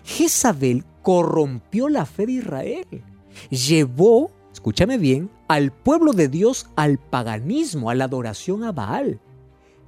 Jezabel 0.04 0.84
corrompió 1.02 1.88
la 1.88 2.04
fe 2.04 2.26
de 2.26 2.32
Israel. 2.32 3.02
Llevó, 3.48 4.30
escúchame 4.52 4.98
bien, 4.98 5.30
al 5.48 5.72
pueblo 5.72 6.12
de 6.12 6.28
Dios 6.28 6.66
al 6.76 6.98
paganismo, 6.98 7.88
a 7.88 7.94
la 7.94 8.04
adoración 8.04 8.62
a 8.62 8.72
Baal. 8.72 9.20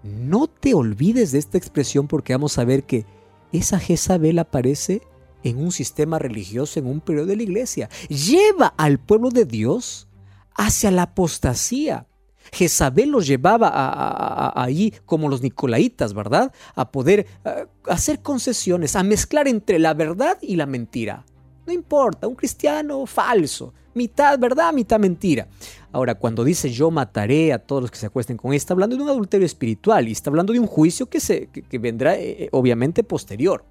No 0.03 0.47
te 0.47 0.73
olvides 0.73 1.33
de 1.33 1.39
esta 1.39 1.59
expresión 1.59 2.09
porque 2.09 2.33
vamos 2.33 2.57
a 2.59 2.65
ver 2.65 2.85
que 2.85 3.05
esa 3.53 3.79
Jezabel 3.79 4.39
aparece 4.39 5.03
en 5.45 5.59
un 5.59 5.73
sistema 5.73 6.19
religioso, 6.19 6.81
en 6.81 6.87
un 6.87 7.01
periodo 7.01 7.27
de 7.27 7.37
la 7.37 7.43
iglesia. 7.43 7.91
Lleva 8.09 8.69
al 8.79 8.99
pueblo 8.99 9.29
de 9.29 9.45
Dios 9.45 10.09
hacia 10.55 10.91
la 10.91 11.03
apostasía. 11.03 12.07
Jezabel 12.51 13.11
los 13.11 13.27
llevaba 13.27 14.53
ahí 14.55 14.93
como 15.07 15.29
los 15.29 15.43
nicolaitas, 15.43 16.15
¿verdad? 16.15 16.53
A 16.75 16.91
poder 16.91 17.27
eh, 17.45 17.67
hacer 17.87 18.21
concesiones, 18.21 18.97
a 18.97 19.03
mezclar 19.03 19.49
entre 19.49 19.79
la 19.79 19.95
verdad 19.95 20.39
y 20.41 20.57
la 20.57 20.67
mentira. 20.67 21.25
No 21.67 21.73
importa, 21.73 22.27
un 22.27 22.35
cristiano 22.35 23.07
falso, 23.07 23.73
mitad 23.95 24.39
verdad, 24.39 24.73
mitad 24.73 24.99
mentira. 24.99 25.47
Ahora, 25.93 26.17
cuando 26.17 26.43
dice 26.43 26.71
yo 26.71 26.91
mataré 26.91 27.53
a 27.53 27.59
todos 27.59 27.83
los 27.83 27.91
que 27.91 27.99
se 27.99 28.07
acuesten 28.07 28.37
con 28.37 28.53
él, 28.53 28.57
está 28.57 28.75
hablando 28.75 28.97
de 28.97 29.03
un 29.03 29.09
adulterio 29.09 29.47
espiritual 29.47 30.09
y 30.09 30.13
está 30.13 30.31
hablando 30.31 30.53
de 30.53 30.59
un 30.59 30.67
juicio 30.67 31.07
que, 31.07 31.21
se, 31.21 31.49
que, 31.49 31.79
vendrá 31.79 32.17
eh, 32.19 32.49
obviamente 32.53 33.05
posterior. 33.05 33.65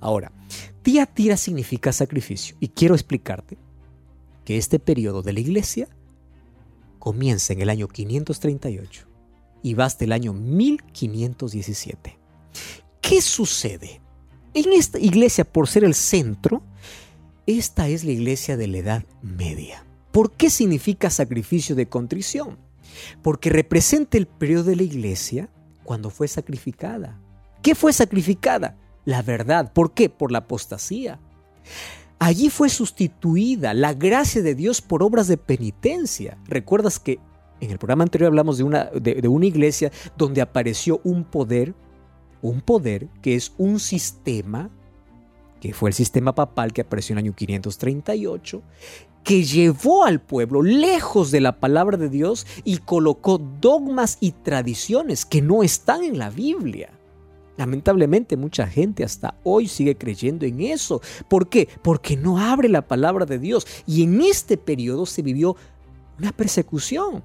Ahora, 0.00 0.32
tira 0.82 1.36
significa 1.36 1.92
sacrificio 1.92 2.56
y 2.60 2.68
quiero 2.68 2.94
explicarte 2.94 3.56
que 4.44 4.58
este 4.58 4.78
periodo 4.78 5.22
de 5.22 5.32
la 5.32 5.40
iglesia 5.40 5.88
comienza 7.02 7.52
en 7.52 7.60
el 7.60 7.68
año 7.68 7.88
538 7.88 9.08
y 9.60 9.74
va 9.74 9.86
hasta 9.86 10.04
el 10.04 10.12
año 10.12 10.32
1517. 10.32 12.16
¿Qué 13.00 13.20
sucede? 13.20 14.00
En 14.54 14.72
esta 14.72 15.00
iglesia, 15.00 15.42
por 15.42 15.66
ser 15.66 15.82
el 15.82 15.94
centro, 15.94 16.62
esta 17.44 17.88
es 17.88 18.04
la 18.04 18.12
iglesia 18.12 18.56
de 18.56 18.68
la 18.68 18.78
Edad 18.78 19.04
Media. 19.20 19.84
¿Por 20.12 20.30
qué 20.30 20.48
significa 20.48 21.10
sacrificio 21.10 21.74
de 21.74 21.88
contrición? 21.88 22.56
Porque 23.20 23.50
representa 23.50 24.16
el 24.16 24.28
periodo 24.28 24.70
de 24.70 24.76
la 24.76 24.84
iglesia 24.84 25.48
cuando 25.82 26.08
fue 26.08 26.28
sacrificada. 26.28 27.20
¿Qué 27.62 27.74
fue 27.74 27.92
sacrificada? 27.92 28.76
La 29.04 29.22
verdad. 29.22 29.72
¿Por 29.72 29.92
qué? 29.92 30.08
Por 30.08 30.30
la 30.30 30.38
apostasía. 30.38 31.18
Allí 32.24 32.50
fue 32.50 32.68
sustituida 32.68 33.74
la 33.74 33.94
gracia 33.94 34.42
de 34.42 34.54
Dios 34.54 34.80
por 34.80 35.02
obras 35.02 35.26
de 35.26 35.36
penitencia. 35.36 36.38
¿Recuerdas 36.46 37.00
que 37.00 37.18
en 37.60 37.72
el 37.72 37.78
programa 37.78 38.04
anterior 38.04 38.28
hablamos 38.28 38.58
de 38.58 38.62
una, 38.62 38.84
de, 38.84 39.26
una 39.26 39.46
iglesia 39.46 39.90
donde 40.16 40.40
apareció 40.40 41.00
un 41.02 41.24
poder, 41.24 41.74
un 42.40 42.60
poder 42.60 43.08
que 43.22 43.34
es 43.34 43.52
un 43.58 43.80
sistema, 43.80 44.70
que 45.60 45.74
fue 45.74 45.90
el 45.90 45.94
sistema 45.94 46.32
papal 46.32 46.72
que 46.72 46.82
apareció 46.82 47.14
en 47.14 47.18
el 47.18 47.24
año 47.24 47.34
538, 47.34 48.62
que 49.24 49.42
llevó 49.42 50.04
al 50.04 50.20
pueblo 50.20 50.62
lejos 50.62 51.32
de 51.32 51.40
la 51.40 51.58
palabra 51.58 51.96
de 51.96 52.08
Dios 52.08 52.46
y 52.62 52.76
colocó 52.76 53.38
dogmas 53.38 54.18
y 54.20 54.30
tradiciones 54.30 55.24
que 55.24 55.42
no 55.42 55.64
están 55.64 56.04
en 56.04 56.18
la 56.18 56.30
Biblia. 56.30 56.90
Lamentablemente 57.62 58.36
mucha 58.36 58.66
gente 58.66 59.04
hasta 59.04 59.36
hoy 59.44 59.68
sigue 59.68 59.96
creyendo 59.96 60.44
en 60.44 60.60
eso. 60.62 61.00
¿Por 61.28 61.48
qué? 61.48 61.68
Porque 61.80 62.16
no 62.16 62.38
abre 62.38 62.68
la 62.68 62.88
palabra 62.88 63.24
de 63.24 63.38
Dios. 63.38 63.68
Y 63.86 64.02
en 64.02 64.20
este 64.20 64.56
periodo 64.56 65.06
se 65.06 65.22
vivió 65.22 65.54
una 66.18 66.32
persecución. 66.32 67.22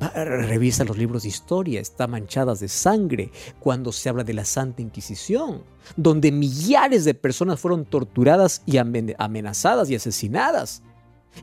revisa 0.00 0.84
los 0.84 0.96
libros 0.96 1.24
de 1.24 1.28
historia, 1.28 1.82
está 1.82 2.06
manchadas 2.06 2.60
de 2.60 2.68
sangre 2.68 3.30
cuando 3.60 3.92
se 3.92 4.08
habla 4.08 4.24
de 4.24 4.32
la 4.32 4.46
Santa 4.46 4.80
Inquisición, 4.80 5.64
donde 5.98 6.32
millares 6.32 7.04
de 7.04 7.12
personas 7.12 7.60
fueron 7.60 7.84
torturadas 7.84 8.62
y 8.64 8.78
amenazadas 8.78 9.90
y 9.90 9.96
asesinadas. 9.96 10.82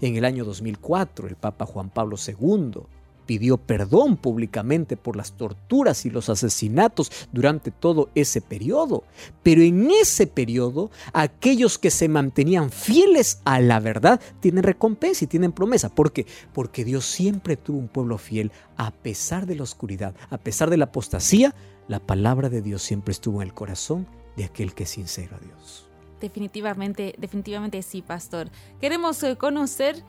En 0.01 0.15
el 0.15 0.25
año 0.25 0.45
2004, 0.45 1.27
el 1.27 1.35
Papa 1.35 1.67
Juan 1.67 1.91
Pablo 1.91 2.15
II 2.17 2.87
pidió 3.25 3.57
perdón 3.57 4.17
públicamente 4.17 4.97
por 4.97 5.15
las 5.15 5.33
torturas 5.33 6.05
y 6.05 6.09
los 6.09 6.29
asesinatos 6.29 7.11
durante 7.31 7.71
todo 7.71 8.09
ese 8.15 8.41
periodo. 8.41 9.03
Pero 9.41 9.61
en 9.61 9.89
ese 9.91 10.27
periodo, 10.27 10.91
aquellos 11.13 11.77
que 11.77 11.91
se 11.91 12.07
mantenían 12.07 12.69
fieles 12.69 13.41
a 13.45 13.59
la 13.59 13.79
verdad 13.79 14.19
tienen 14.39 14.63
recompensa 14.63 15.25
y 15.25 15.27
tienen 15.27 15.51
promesa. 15.51 15.89
¿Por 15.89 16.11
qué? 16.11 16.25
Porque 16.53 16.85
Dios 16.85 17.05
siempre 17.05 17.57
tuvo 17.57 17.77
un 17.77 17.87
pueblo 17.87 18.17
fiel 18.17 18.51
a 18.77 18.91
pesar 18.91 19.45
de 19.45 19.55
la 19.55 19.63
oscuridad, 19.63 20.15
a 20.29 20.37
pesar 20.37 20.69
de 20.69 20.77
la 20.77 20.85
apostasía. 20.85 21.53
La 21.87 21.99
palabra 21.99 22.49
de 22.49 22.61
Dios 22.61 22.81
siempre 22.81 23.11
estuvo 23.11 23.41
en 23.41 23.47
el 23.47 23.53
corazón 23.53 24.07
de 24.37 24.45
aquel 24.45 24.73
que 24.73 24.83
es 24.83 24.89
sincero 24.89 25.35
a 25.35 25.39
Dios. 25.39 25.87
Definitivamente, 26.21 27.15
definitivamente 27.17 27.81
sí, 27.81 28.01
pastor. 28.01 28.49
Queremos 28.79 29.21
eh, 29.23 29.35
conocer 29.35 30.03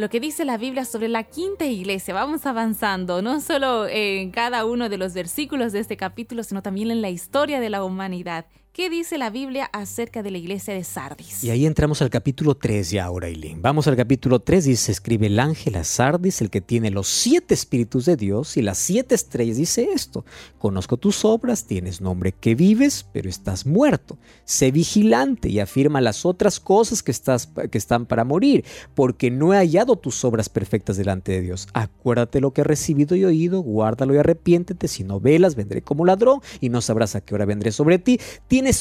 lo 0.00 0.08
que 0.08 0.18
dice 0.18 0.46
la 0.46 0.56
Biblia 0.56 0.86
sobre 0.86 1.08
la 1.08 1.24
quinta 1.24 1.66
iglesia. 1.66 2.14
Vamos 2.14 2.46
avanzando, 2.46 3.20
no 3.20 3.40
solo 3.40 3.86
en 3.86 4.30
cada 4.30 4.64
uno 4.64 4.88
de 4.88 4.96
los 4.96 5.12
versículos 5.12 5.72
de 5.72 5.80
este 5.80 5.98
capítulo, 5.98 6.42
sino 6.42 6.62
también 6.62 6.90
en 6.90 7.02
la 7.02 7.10
historia 7.10 7.60
de 7.60 7.68
la 7.68 7.84
humanidad. 7.84 8.46
¿Qué 8.72 8.88
dice 8.88 9.18
la 9.18 9.30
Biblia 9.30 9.68
acerca 9.72 10.22
de 10.22 10.30
la 10.30 10.38
iglesia 10.38 10.72
de 10.72 10.84
Sardis? 10.84 11.42
Y 11.42 11.50
ahí 11.50 11.66
entramos 11.66 12.02
al 12.02 12.08
capítulo 12.08 12.54
3 12.54 12.92
ya 12.92 13.04
ahora, 13.04 13.26
Eileen. 13.26 13.60
Vamos 13.60 13.88
al 13.88 13.96
capítulo 13.96 14.38
3, 14.38 14.64
dice, 14.64 14.92
escribe 14.92 15.26
el 15.26 15.40
ángel 15.40 15.74
a 15.74 15.82
Sardis, 15.82 16.40
el 16.40 16.50
que 16.50 16.60
tiene 16.60 16.92
los 16.92 17.08
siete 17.08 17.52
espíritus 17.52 18.04
de 18.06 18.14
Dios 18.14 18.56
y 18.56 18.62
las 18.62 18.78
siete 18.78 19.16
estrellas, 19.16 19.56
dice 19.56 19.88
esto, 19.92 20.24
conozco 20.58 20.98
tus 20.98 21.24
obras, 21.24 21.66
tienes 21.66 22.00
nombre 22.00 22.30
que 22.30 22.54
vives, 22.54 23.04
pero 23.12 23.28
estás 23.28 23.66
muerto. 23.66 24.18
Sé 24.44 24.70
vigilante 24.70 25.48
y 25.48 25.58
afirma 25.58 26.00
las 26.00 26.24
otras 26.24 26.60
cosas 26.60 27.02
que, 27.02 27.10
estás, 27.10 27.48
que 27.72 27.76
están 27.76 28.06
para 28.06 28.22
morir, 28.22 28.64
porque 28.94 29.32
no 29.32 29.52
he 29.52 29.56
hallado 29.56 29.96
tus 29.96 30.24
obras 30.24 30.48
perfectas 30.48 30.96
delante 30.96 31.32
de 31.32 31.40
Dios. 31.40 31.66
Acuérdate 31.72 32.40
lo 32.40 32.52
que 32.52 32.60
has 32.60 32.68
recibido 32.68 33.16
y 33.16 33.24
oído, 33.24 33.62
guárdalo 33.62 34.14
y 34.14 34.18
arrepiéntete, 34.18 34.86
si 34.86 35.02
no 35.02 35.18
velas, 35.18 35.56
vendré 35.56 35.82
como 35.82 36.04
ladrón 36.04 36.40
y 36.60 36.68
no 36.68 36.80
sabrás 36.80 37.16
a 37.16 37.20
qué 37.20 37.34
hora 37.34 37.46
vendré 37.46 37.72
sobre 37.72 37.98
ti 37.98 38.20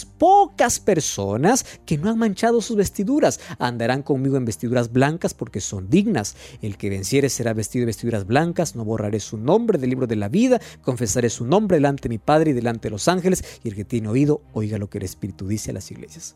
pocas 0.05 0.79
personas 0.79 1.65
que 1.85 1.97
no 1.97 2.09
han 2.09 2.17
manchado 2.17 2.61
sus 2.61 2.77
vestiduras. 2.77 3.39
Andarán 3.57 4.03
conmigo 4.03 4.37
en 4.37 4.45
vestiduras 4.45 4.91
blancas 4.91 5.33
porque 5.33 5.61
son 5.61 5.89
dignas. 5.89 6.35
El 6.61 6.77
que 6.77 6.89
venciere 6.89 7.29
será 7.29 7.53
vestido 7.53 7.83
de 7.83 7.87
vestiduras 7.87 8.25
blancas. 8.25 8.75
No 8.75 8.85
borraré 8.85 9.19
su 9.19 9.37
nombre 9.37 9.77
del 9.77 9.89
libro 9.89 10.07
de 10.07 10.15
la 10.15 10.29
vida. 10.29 10.59
Confesaré 10.81 11.29
su 11.29 11.45
nombre 11.45 11.77
delante 11.77 12.03
de 12.03 12.09
mi 12.09 12.17
Padre 12.17 12.51
y 12.51 12.53
delante 12.53 12.87
de 12.87 12.91
los 12.91 13.07
ángeles. 13.07 13.43
Y 13.63 13.69
el 13.69 13.75
que 13.75 13.85
tiene 13.85 14.09
oído, 14.09 14.41
oiga 14.53 14.77
lo 14.77 14.89
que 14.89 14.97
el 14.99 15.05
Espíritu 15.05 15.47
dice 15.47 15.71
a 15.71 15.73
las 15.73 15.91
iglesias. 15.91 16.35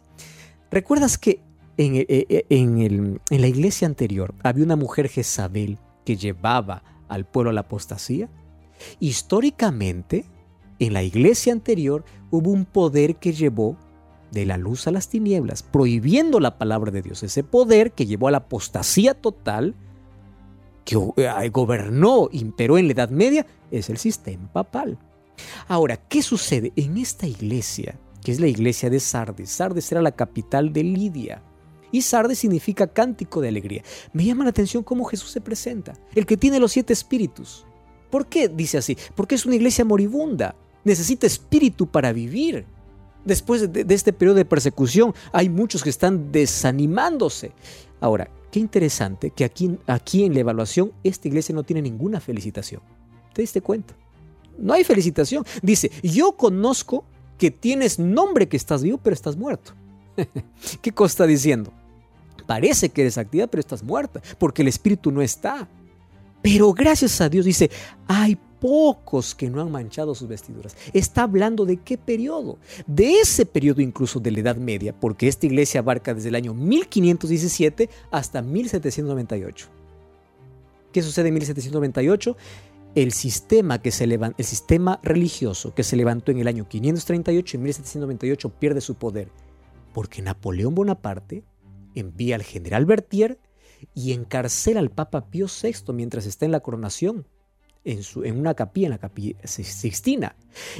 ¿Recuerdas 0.71 1.17
que 1.17 1.41
en, 1.77 1.95
eh, 1.95 2.05
eh, 2.09 2.45
en 2.49 3.19
la 3.29 3.47
iglesia 3.47 3.87
anterior 3.87 4.33
había 4.43 4.63
una 4.63 4.75
mujer 4.75 5.09
Jezabel 5.09 5.79
que 6.05 6.17
llevaba 6.17 6.83
al 7.07 7.25
pueblo 7.25 7.51
a 7.51 7.53
la 7.53 7.61
apostasía? 7.61 8.29
Históricamente, 8.99 10.25
en 10.79 10.93
la 10.93 11.03
iglesia 11.03 11.53
anterior 11.53 12.03
hubo 12.33 12.49
un 12.49 12.65
poder 12.65 13.17
que 13.17 13.31
llevó 13.31 13.77
de 14.31 14.47
la 14.47 14.57
luz 14.57 14.87
a 14.87 14.91
las 14.91 15.07
tinieblas, 15.07 15.61
prohibiendo 15.61 16.39
la 16.39 16.57
palabra 16.57 16.89
de 16.89 17.03
Dios. 17.03 17.21
Ese 17.21 17.43
poder 17.43 17.91
que 17.91 18.07
llevó 18.07 18.27
a 18.27 18.31
la 18.31 18.39
apostasía 18.39 19.13
total, 19.13 19.75
que 20.83 20.97
eh, 21.17 21.49
gobernó, 21.49 22.29
imperó 22.31 22.79
en 22.79 22.87
la 22.87 22.93
Edad 22.93 23.11
Media, 23.11 23.45
es 23.69 23.91
el 23.91 23.99
sistema 23.99 24.51
papal. 24.51 24.97
Ahora, 25.67 25.97
¿qué 25.97 26.23
sucede 26.23 26.73
en 26.75 26.97
esta 26.97 27.27
iglesia, 27.27 27.99
que 28.23 28.31
es 28.31 28.39
la 28.39 28.47
iglesia 28.47 28.89
de 28.89 28.99
Sardes? 28.99 29.51
Sardes 29.51 29.91
era 29.91 30.01
la 30.01 30.13
capital 30.13 30.73
de 30.73 30.83
Lidia. 30.83 31.43
Y 31.91 32.01
Sardes 32.01 32.39
significa 32.39 32.87
cántico 32.87 33.41
de 33.41 33.49
alegría. 33.49 33.83
Me 34.11 34.25
llama 34.25 34.43
la 34.43 34.49
atención 34.49 34.81
cómo 34.81 35.05
Jesús 35.05 35.29
se 35.29 35.39
presenta, 35.41 35.93
el 36.15 36.25
que 36.25 36.37
tiene 36.37 36.59
los 36.59 36.71
siete 36.71 36.93
espíritus. 36.93 37.67
¿Por 38.09 38.25
qué 38.25 38.47
dice 38.47 38.79
así? 38.79 38.97
Porque 39.13 39.35
es 39.35 39.45
una 39.45 39.53
iglesia 39.53 39.85
moribunda 39.85 40.55
necesita 40.83 41.27
espíritu 41.27 41.87
para 41.87 42.13
vivir. 42.13 42.65
Después 43.25 43.71
de, 43.71 43.85
este 43.89 44.11
periodo 44.11 44.37
de 44.37 44.45
persecución 44.45 45.13
hay 45.31 45.49
muchos 45.49 45.83
que 45.83 45.89
están 45.89 46.31
desanimándose. 46.31 47.53
Ahora, 48.01 48.29
qué 48.51 48.59
interesante 48.59 49.31
que 49.31 49.45
aquí, 49.45 49.77
aquí 49.87 50.25
en 50.25 50.33
la 50.33 50.41
evaluación 50.41 50.91
esta 51.03 51.27
iglesia 51.27 51.55
no 51.55 51.63
tiene 51.63 51.81
ninguna 51.81 52.19
felicitación. 52.19 52.81
¿Te 53.33 53.41
diste 53.41 53.61
cuenta? 53.61 53.95
No 54.57 54.73
hay 54.73 54.83
felicitación. 54.83 55.45
Dice, 55.61 55.89
yo 56.03 56.33
conozco 56.33 57.05
que 57.37 57.49
tienes 57.49 57.97
nombre 57.97 58.47
que 58.47 58.57
estás 58.57 58.83
vivo, 58.83 58.99
pero 59.01 59.13
estás 59.13 59.35
muerto. 59.35 59.73
¿Qué 60.81 60.91
cosa 60.91 61.11
está 61.11 61.25
diciendo? 61.25 61.71
Parece 62.45 62.89
que 62.89 63.01
eres 63.01 63.17
activa, 63.17 63.47
pero 63.47 63.61
estás 63.61 63.83
muerta, 63.83 64.21
porque 64.37 64.61
el 64.61 64.67
espíritu 64.67 65.11
no 65.11 65.21
está. 65.21 65.67
Pero 66.41 66.73
gracias 66.73 67.21
a 67.21 67.29
Dios 67.29 67.45
dice, 67.45 67.71
hay 68.05 68.37
pocos 68.63 69.35
que 69.35 69.49
no 69.49 69.59
han 69.59 69.69
manchado 69.69 70.15
sus 70.15 70.29
vestiduras. 70.29 70.77
Está 70.93 71.23
hablando 71.23 71.65
de 71.65 71.75
qué 71.75 71.97
periodo? 71.97 72.59
De 72.87 73.19
ese 73.19 73.45
periodo 73.45 73.81
incluso 73.81 74.21
de 74.21 74.31
la 74.31 74.39
Edad 74.39 74.55
Media, 74.55 74.97
porque 74.97 75.27
esta 75.27 75.47
iglesia 75.47 75.81
abarca 75.81 76.13
desde 76.13 76.29
el 76.29 76.35
año 76.35 76.53
1517 76.53 77.89
hasta 78.09 78.41
1798. 78.41 79.67
¿Qué 80.93 81.01
sucede 81.01 81.27
en 81.27 81.33
1798? 81.33 82.37
El 82.95 83.11
sistema, 83.11 83.81
que 83.81 83.91
se 83.91 84.05
el 84.05 84.45
sistema 84.45 85.01
religioso 85.03 85.73
que 85.73 85.83
se 85.83 85.97
levantó 85.97 86.31
en 86.31 86.39
el 86.39 86.47
año 86.47 86.65
538 86.69 87.57
en 87.57 87.63
1798 87.63 88.49
pierde 88.49 88.79
su 88.79 88.95
poder 88.95 89.27
porque 89.93 90.21
Napoleón 90.21 90.73
Bonaparte 90.73 91.43
envía 91.95 92.35
al 92.35 92.43
general 92.43 92.85
Berthier 92.85 93.39
y 93.93 94.13
encarcela 94.13 94.79
al 94.79 94.89
Papa 94.89 95.29
Pío 95.29 95.47
VI 95.47 95.93
mientras 95.93 96.25
está 96.25 96.45
en 96.45 96.51
la 96.51 96.61
coronación, 96.61 97.27
en, 97.83 98.03
su, 98.03 98.23
en 98.23 98.39
una 98.39 98.53
capilla, 98.53 98.87
en 98.87 98.91
la 98.91 98.97
capilla 98.97 99.35
Sixtina. 99.43 100.35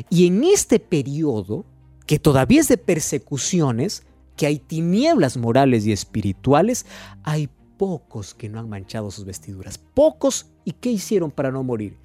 Y 0.10 0.28
en 0.28 0.44
este 0.44 0.80
periodo, 0.80 1.66
que 2.06 2.20
todavía 2.20 2.62
es 2.62 2.68
de 2.68 2.78
persecuciones, 2.78 4.04
que 4.36 4.48
hay 4.48 4.60
tinieblas 4.60 5.38
morales 5.38 5.86
y 5.86 5.92
espirituales, 5.92 6.86
hay 7.24 7.50
pocos 7.78 8.34
que 8.34 8.50
no 8.50 8.60
han 8.60 8.70
manchado 8.70 9.12
sus 9.12 9.26
vestiduras. 9.26 9.78
Pocos, 9.78 10.48
¿y 10.66 10.72
qué 10.72 10.90
hicieron 10.90 11.32
para 11.32 11.52
no 11.52 11.64
morir? 11.64 11.98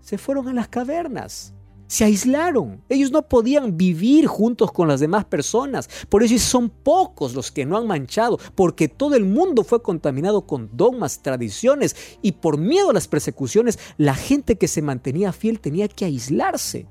Se 0.00 0.18
fueron 0.18 0.48
a 0.48 0.52
las 0.52 0.68
cavernas 0.68 1.54
se 1.86 2.04
aislaron. 2.04 2.82
Ellos 2.88 3.10
no 3.10 3.22
podían 3.22 3.76
vivir 3.76 4.26
juntos 4.26 4.72
con 4.72 4.88
las 4.88 5.00
demás 5.00 5.24
personas. 5.24 5.88
Por 6.08 6.22
eso 6.22 6.38
son 6.38 6.70
pocos 6.70 7.34
los 7.34 7.50
que 7.50 7.64
no 7.64 7.76
han 7.76 7.86
manchado, 7.86 8.38
porque 8.54 8.88
todo 8.88 9.14
el 9.14 9.24
mundo 9.24 9.64
fue 9.64 9.82
contaminado 9.82 10.46
con 10.46 10.70
dogmas, 10.76 11.22
tradiciones, 11.22 11.96
y 12.22 12.32
por 12.32 12.58
miedo 12.58 12.90
a 12.90 12.94
las 12.94 13.08
persecuciones, 13.08 13.78
la 13.96 14.14
gente 14.14 14.56
que 14.56 14.68
se 14.68 14.82
mantenía 14.82 15.32
fiel 15.32 15.60
tenía 15.60 15.88
que 15.88 16.04
aislarse. 16.04 16.86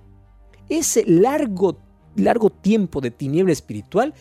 Ese 0.69 1.03
largo, 1.05 1.77
largo 2.15 2.49
tiempo 2.49 3.01
de 3.01 3.11
tiniebla 3.11 3.53
espiritual 3.53 4.13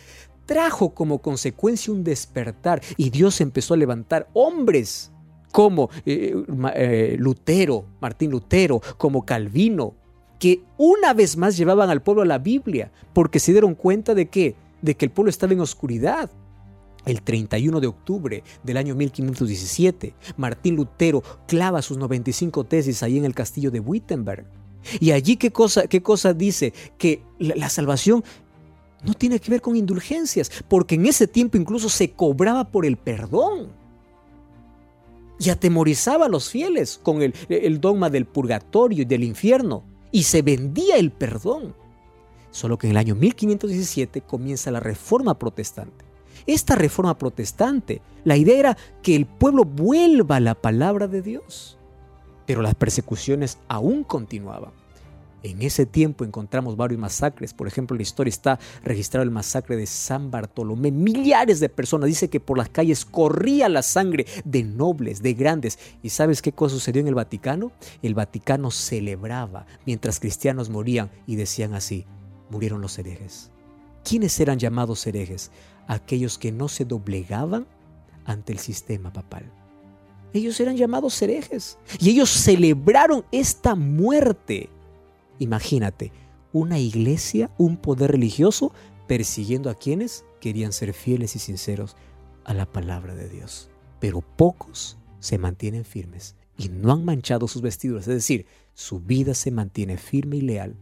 trajo 0.46 0.94
como 0.94 1.22
consecuencia 1.22 1.92
un 1.92 2.04
despertar 2.04 2.82
y 2.98 3.08
Dios 3.08 3.40
empezó 3.40 3.74
a 3.74 3.78
levantar 3.78 4.28
hombres 4.34 5.10
como 5.52 5.88
eh, 6.04 6.34
eh, 6.74 7.16
Lutero, 7.18 7.86
Martín 8.00 8.32
Lutero, 8.32 8.82
como 8.98 9.24
Calvino, 9.24 9.94
que 10.44 10.60
una 10.76 11.14
vez 11.14 11.38
más 11.38 11.56
llevaban 11.56 11.88
al 11.88 12.02
pueblo 12.02 12.20
a 12.20 12.26
la 12.26 12.36
Biblia, 12.36 12.92
porque 13.14 13.40
se 13.40 13.52
dieron 13.52 13.74
cuenta 13.74 14.14
de 14.14 14.28
que, 14.28 14.54
de 14.82 14.94
que 14.94 15.06
el 15.06 15.10
pueblo 15.10 15.30
estaba 15.30 15.54
en 15.54 15.60
oscuridad. 15.60 16.30
El 17.06 17.22
31 17.22 17.80
de 17.80 17.86
octubre 17.86 18.44
del 18.62 18.76
año 18.76 18.94
1517, 18.94 20.12
Martín 20.36 20.76
Lutero 20.76 21.22
clava 21.48 21.80
sus 21.80 21.96
95 21.96 22.64
tesis 22.64 23.02
ahí 23.02 23.16
en 23.16 23.24
el 23.24 23.34
castillo 23.34 23.70
de 23.70 23.80
Wittenberg. 23.80 24.44
Y 25.00 25.12
allí 25.12 25.38
qué 25.38 25.50
cosa, 25.50 25.86
qué 25.86 26.02
cosa 26.02 26.34
dice? 26.34 26.74
Que 26.98 27.22
la, 27.38 27.70
salvación 27.70 28.22
no 29.02 29.14
tiene 29.14 29.40
que 29.40 29.50
ver 29.50 29.62
con 29.62 29.76
indulgencias, 29.76 30.50
porque 30.68 30.96
en 30.96 31.06
ese 31.06 31.26
tiempo 31.26 31.56
incluso 31.56 31.88
se 31.88 32.10
cobraba 32.10 32.68
por 32.70 32.84
el 32.84 32.98
perdón. 32.98 33.68
Y 35.38 35.48
atemorizaba 35.48 36.26
a 36.26 36.28
los 36.28 36.50
fieles 36.50 37.00
con 37.02 37.22
el, 37.22 37.32
el 37.48 37.80
dogma 37.80 38.10
del 38.10 38.26
purgatorio 38.26 39.00
y 39.00 39.06
del 39.06 39.24
infierno 39.24 39.93
y 40.14 40.22
se 40.22 40.42
vendía 40.42 40.94
el 40.96 41.10
perdón. 41.10 41.74
Solo 42.52 42.78
que 42.78 42.86
en 42.86 42.92
el 42.92 42.98
año 42.98 43.16
1517 43.16 44.20
comienza 44.20 44.70
la 44.70 44.78
reforma 44.78 45.40
protestante. 45.40 46.04
Esta 46.46 46.76
reforma 46.76 47.18
protestante, 47.18 48.00
la 48.22 48.36
idea 48.36 48.60
era 48.60 48.76
que 49.02 49.16
el 49.16 49.26
pueblo 49.26 49.64
vuelva 49.64 50.36
a 50.36 50.40
la 50.40 50.54
palabra 50.54 51.08
de 51.08 51.20
Dios. 51.20 51.78
Pero 52.46 52.62
las 52.62 52.76
persecuciones 52.76 53.58
aún 53.66 54.04
continuaban. 54.04 54.70
En 55.44 55.60
ese 55.60 55.84
tiempo 55.84 56.24
encontramos 56.24 56.74
varios 56.74 56.98
masacres. 56.98 57.52
Por 57.52 57.68
ejemplo, 57.68 57.94
en 57.94 57.98
la 57.98 58.04
historia 58.04 58.30
está 58.30 58.58
registrado 58.82 59.22
el 59.24 59.30
masacre 59.30 59.76
de 59.76 59.84
San 59.84 60.30
Bartolomé. 60.30 60.90
Millares 60.90 61.60
de 61.60 61.68
personas. 61.68 62.08
Dice 62.08 62.30
que 62.30 62.40
por 62.40 62.56
las 62.56 62.70
calles 62.70 63.04
corría 63.04 63.68
la 63.68 63.82
sangre 63.82 64.24
de 64.46 64.62
nobles, 64.62 65.22
de 65.22 65.34
grandes. 65.34 65.78
¿Y 66.02 66.08
sabes 66.08 66.40
qué 66.40 66.52
cosa 66.52 66.74
sucedió 66.74 67.02
en 67.02 67.08
el 67.08 67.14
Vaticano? 67.14 67.72
El 68.00 68.14
Vaticano 68.14 68.70
celebraba 68.70 69.66
mientras 69.84 70.18
cristianos 70.18 70.70
morían 70.70 71.10
y 71.26 71.36
decían 71.36 71.74
así, 71.74 72.06
murieron 72.48 72.80
los 72.80 72.98
herejes. 72.98 73.50
¿Quiénes 74.02 74.40
eran 74.40 74.58
llamados 74.58 75.06
herejes? 75.06 75.50
Aquellos 75.88 76.38
que 76.38 76.52
no 76.52 76.68
se 76.68 76.86
doblegaban 76.86 77.66
ante 78.24 78.54
el 78.54 78.60
sistema 78.60 79.12
papal. 79.12 79.52
Ellos 80.32 80.58
eran 80.58 80.78
llamados 80.78 81.20
herejes. 81.20 81.76
Y 82.00 82.08
ellos 82.08 82.30
celebraron 82.30 83.26
esta 83.30 83.74
muerte 83.74 84.70
Imagínate, 85.38 86.12
una 86.52 86.78
iglesia, 86.78 87.50
un 87.58 87.76
poder 87.76 88.12
religioso 88.12 88.72
persiguiendo 89.06 89.70
a 89.70 89.74
quienes 89.74 90.24
querían 90.40 90.72
ser 90.72 90.92
fieles 90.92 91.36
y 91.36 91.38
sinceros 91.38 91.96
a 92.44 92.54
la 92.54 92.66
palabra 92.66 93.14
de 93.14 93.28
Dios. 93.28 93.70
Pero 94.00 94.20
pocos 94.20 94.98
se 95.18 95.38
mantienen 95.38 95.84
firmes 95.84 96.36
y 96.56 96.68
no 96.68 96.92
han 96.92 97.04
manchado 97.04 97.48
sus 97.48 97.62
vestiduras, 97.62 98.06
es 98.06 98.14
decir, 98.14 98.46
su 98.74 99.00
vida 99.00 99.34
se 99.34 99.50
mantiene 99.50 99.96
firme 99.96 100.36
y 100.36 100.42
leal 100.42 100.76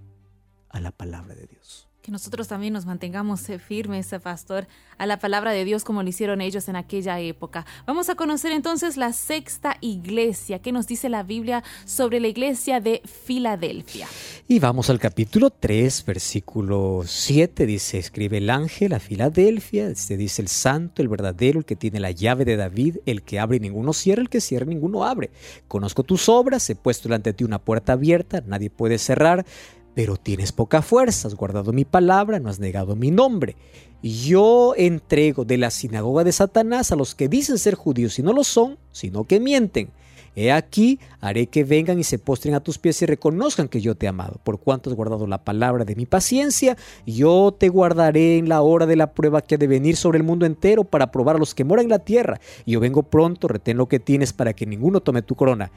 a 0.68 0.80
la 0.80 0.90
palabra 0.92 1.34
de 1.34 1.46
Dios. 1.46 1.88
Que 2.02 2.10
nosotros 2.10 2.48
también 2.48 2.72
nos 2.72 2.84
mantengamos 2.84 3.48
eh, 3.48 3.60
firmes, 3.60 4.12
eh, 4.12 4.18
pastor, 4.18 4.66
a 4.98 5.06
la 5.06 5.20
palabra 5.20 5.52
de 5.52 5.64
Dios 5.64 5.84
como 5.84 6.02
lo 6.02 6.08
hicieron 6.08 6.40
ellos 6.40 6.68
en 6.68 6.74
aquella 6.74 7.20
época. 7.20 7.64
Vamos 7.86 8.08
a 8.08 8.16
conocer 8.16 8.50
entonces 8.50 8.96
la 8.96 9.12
sexta 9.12 9.76
iglesia. 9.80 10.58
¿Qué 10.58 10.72
nos 10.72 10.88
dice 10.88 11.08
la 11.08 11.22
Biblia 11.22 11.62
sobre 11.84 12.18
la 12.18 12.26
iglesia 12.26 12.80
de 12.80 13.02
Filadelfia? 13.04 14.08
Y 14.48 14.58
vamos 14.58 14.90
al 14.90 14.98
capítulo 14.98 15.50
3, 15.50 16.04
versículo 16.04 17.02
7. 17.06 17.66
Dice, 17.66 17.98
escribe 17.98 18.38
el 18.38 18.50
ángel 18.50 18.94
a 18.94 18.98
Filadelfia. 18.98 19.94
Se 19.94 20.16
dice 20.16 20.42
el 20.42 20.48
santo, 20.48 21.02
el 21.02 21.08
verdadero, 21.08 21.60
el 21.60 21.64
que 21.64 21.76
tiene 21.76 22.00
la 22.00 22.10
llave 22.10 22.44
de 22.44 22.56
David, 22.56 22.96
el 23.06 23.22
que 23.22 23.38
abre 23.38 23.58
y 23.58 23.60
ninguno 23.60 23.92
cierra, 23.92 24.22
el 24.22 24.28
que 24.28 24.40
cierra 24.40 24.66
y 24.66 24.74
ninguno 24.74 25.04
abre. 25.04 25.30
Conozco 25.68 26.02
tus 26.02 26.28
obras, 26.28 26.68
he 26.68 26.74
puesto 26.74 27.04
delante 27.04 27.30
de 27.30 27.34
ti 27.34 27.44
una 27.44 27.60
puerta 27.60 27.92
abierta, 27.92 28.42
nadie 28.44 28.70
puede 28.70 28.98
cerrar 28.98 29.46
pero 29.94 30.16
tienes 30.16 30.52
poca 30.52 30.82
fuerza, 30.82 31.28
has 31.28 31.34
guardado 31.34 31.72
mi 31.72 31.84
palabra, 31.84 32.40
no 32.40 32.48
has 32.48 32.60
negado 32.60 32.96
mi 32.96 33.10
nombre. 33.10 33.56
Yo 34.02 34.74
entrego 34.76 35.44
de 35.44 35.58
la 35.58 35.70
sinagoga 35.70 36.24
de 36.24 36.32
Satanás 36.32 36.90
a 36.90 36.96
los 36.96 37.14
que 37.14 37.28
dicen 37.28 37.58
ser 37.58 37.74
judíos 37.74 38.18
y 38.18 38.22
no 38.22 38.32
lo 38.32 38.42
son, 38.42 38.78
sino 38.90 39.24
que 39.24 39.38
mienten. 39.38 39.90
He 40.34 40.50
aquí, 40.50 40.98
haré 41.20 41.46
que 41.46 41.62
vengan 41.62 41.98
y 41.98 42.04
se 42.04 42.18
postren 42.18 42.54
a 42.54 42.60
tus 42.60 42.78
pies 42.78 43.02
y 43.02 43.06
reconozcan 43.06 43.68
que 43.68 43.82
yo 43.82 43.94
te 43.94 44.06
he 44.06 44.08
amado. 44.08 44.40
Por 44.42 44.58
cuanto 44.60 44.88
has 44.88 44.96
guardado 44.96 45.26
la 45.26 45.44
palabra 45.44 45.84
de 45.84 45.94
mi 45.94 46.06
paciencia, 46.06 46.76
yo 47.06 47.54
te 47.56 47.68
guardaré 47.68 48.38
en 48.38 48.48
la 48.48 48.62
hora 48.62 48.86
de 48.86 48.96
la 48.96 49.12
prueba 49.12 49.42
que 49.42 49.56
ha 49.56 49.58
de 49.58 49.66
venir 49.66 49.94
sobre 49.96 50.16
el 50.16 50.24
mundo 50.24 50.46
entero 50.46 50.84
para 50.84 51.12
probar 51.12 51.36
a 51.36 51.38
los 51.38 51.54
que 51.54 51.64
moran 51.64 51.84
en 51.84 51.90
la 51.90 51.98
tierra. 51.98 52.40
Yo 52.66 52.80
vengo 52.80 53.02
pronto, 53.02 53.46
retén 53.46 53.76
lo 53.76 53.88
que 53.88 54.00
tienes 54.00 54.32
para 54.32 54.54
que 54.54 54.64
ninguno 54.64 55.00
tome 55.00 55.20
tu 55.20 55.34
corona. 55.34 55.70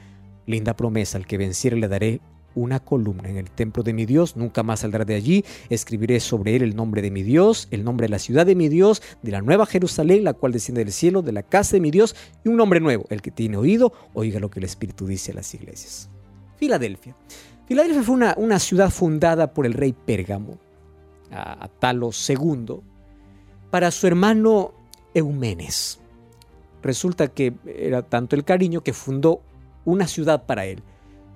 Linda 0.46 0.74
promesa, 0.74 1.18
al 1.18 1.26
que 1.26 1.36
venciere 1.36 1.76
le 1.76 1.88
daré 1.88 2.20
una 2.56 2.80
columna 2.80 3.28
en 3.28 3.36
el 3.36 3.50
templo 3.50 3.84
de 3.84 3.92
mi 3.92 4.06
Dios, 4.06 4.34
nunca 4.34 4.62
más 4.64 4.80
saldrá 4.80 5.04
de 5.04 5.14
allí, 5.14 5.44
escribiré 5.70 6.18
sobre 6.18 6.56
él 6.56 6.62
el 6.62 6.74
nombre 6.74 7.02
de 7.02 7.10
mi 7.10 7.22
Dios, 7.22 7.68
el 7.70 7.84
nombre 7.84 8.06
de 8.06 8.10
la 8.10 8.18
ciudad 8.18 8.46
de 8.46 8.56
mi 8.56 8.68
Dios, 8.68 9.02
de 9.22 9.30
la 9.30 9.42
nueva 9.42 9.66
Jerusalén, 9.66 10.24
la 10.24 10.32
cual 10.32 10.52
desciende 10.52 10.82
del 10.82 10.92
cielo, 10.92 11.22
de 11.22 11.32
la 11.32 11.42
casa 11.42 11.76
de 11.76 11.80
mi 11.80 11.90
Dios, 11.90 12.16
y 12.44 12.48
un 12.48 12.56
nombre 12.56 12.80
nuevo, 12.80 13.04
el 13.10 13.22
que 13.22 13.30
tiene 13.30 13.58
oído, 13.58 13.92
oiga 14.14 14.40
lo 14.40 14.50
que 14.50 14.58
el 14.58 14.64
Espíritu 14.64 15.06
dice 15.06 15.32
a 15.32 15.34
las 15.34 15.52
iglesias. 15.54 16.08
Filadelfia. 16.56 17.14
Filadelfia 17.66 18.02
fue 18.02 18.14
una, 18.14 18.34
una 18.38 18.58
ciudad 18.58 18.90
fundada 18.90 19.52
por 19.52 19.66
el 19.66 19.74
rey 19.74 19.92
Pérgamo, 19.92 20.58
a, 21.30 21.68
Talo 21.68 22.10
II, 22.10 22.80
para 23.70 23.90
su 23.90 24.06
hermano 24.06 24.72
Eumenes. 25.12 26.00
Resulta 26.82 27.28
que 27.28 27.52
era 27.66 28.02
tanto 28.02 28.34
el 28.34 28.44
cariño 28.44 28.80
que 28.80 28.94
fundó 28.94 29.42
una 29.84 30.06
ciudad 30.06 30.46
para 30.46 30.64
él 30.66 30.82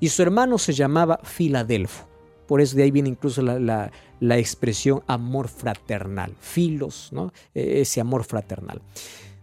y 0.01 0.09
su 0.09 0.23
hermano 0.23 0.59
se 0.59 0.73
llamaba 0.73 1.21
Filadelfo. 1.23 2.07
Por 2.49 2.61
eso 2.61 2.77
de 2.77 2.83
ahí 2.83 2.91
viene 2.91 3.11
incluso 3.11 3.43
la, 3.43 3.91
expresión 4.39 5.03
amor 5.07 5.47
fraternal, 5.47 6.35
filos, 6.41 7.11
¿no? 7.13 7.33
E, 7.55 7.83
ese 7.83 8.01
amor 8.01 8.25
fraternal. 8.25 8.83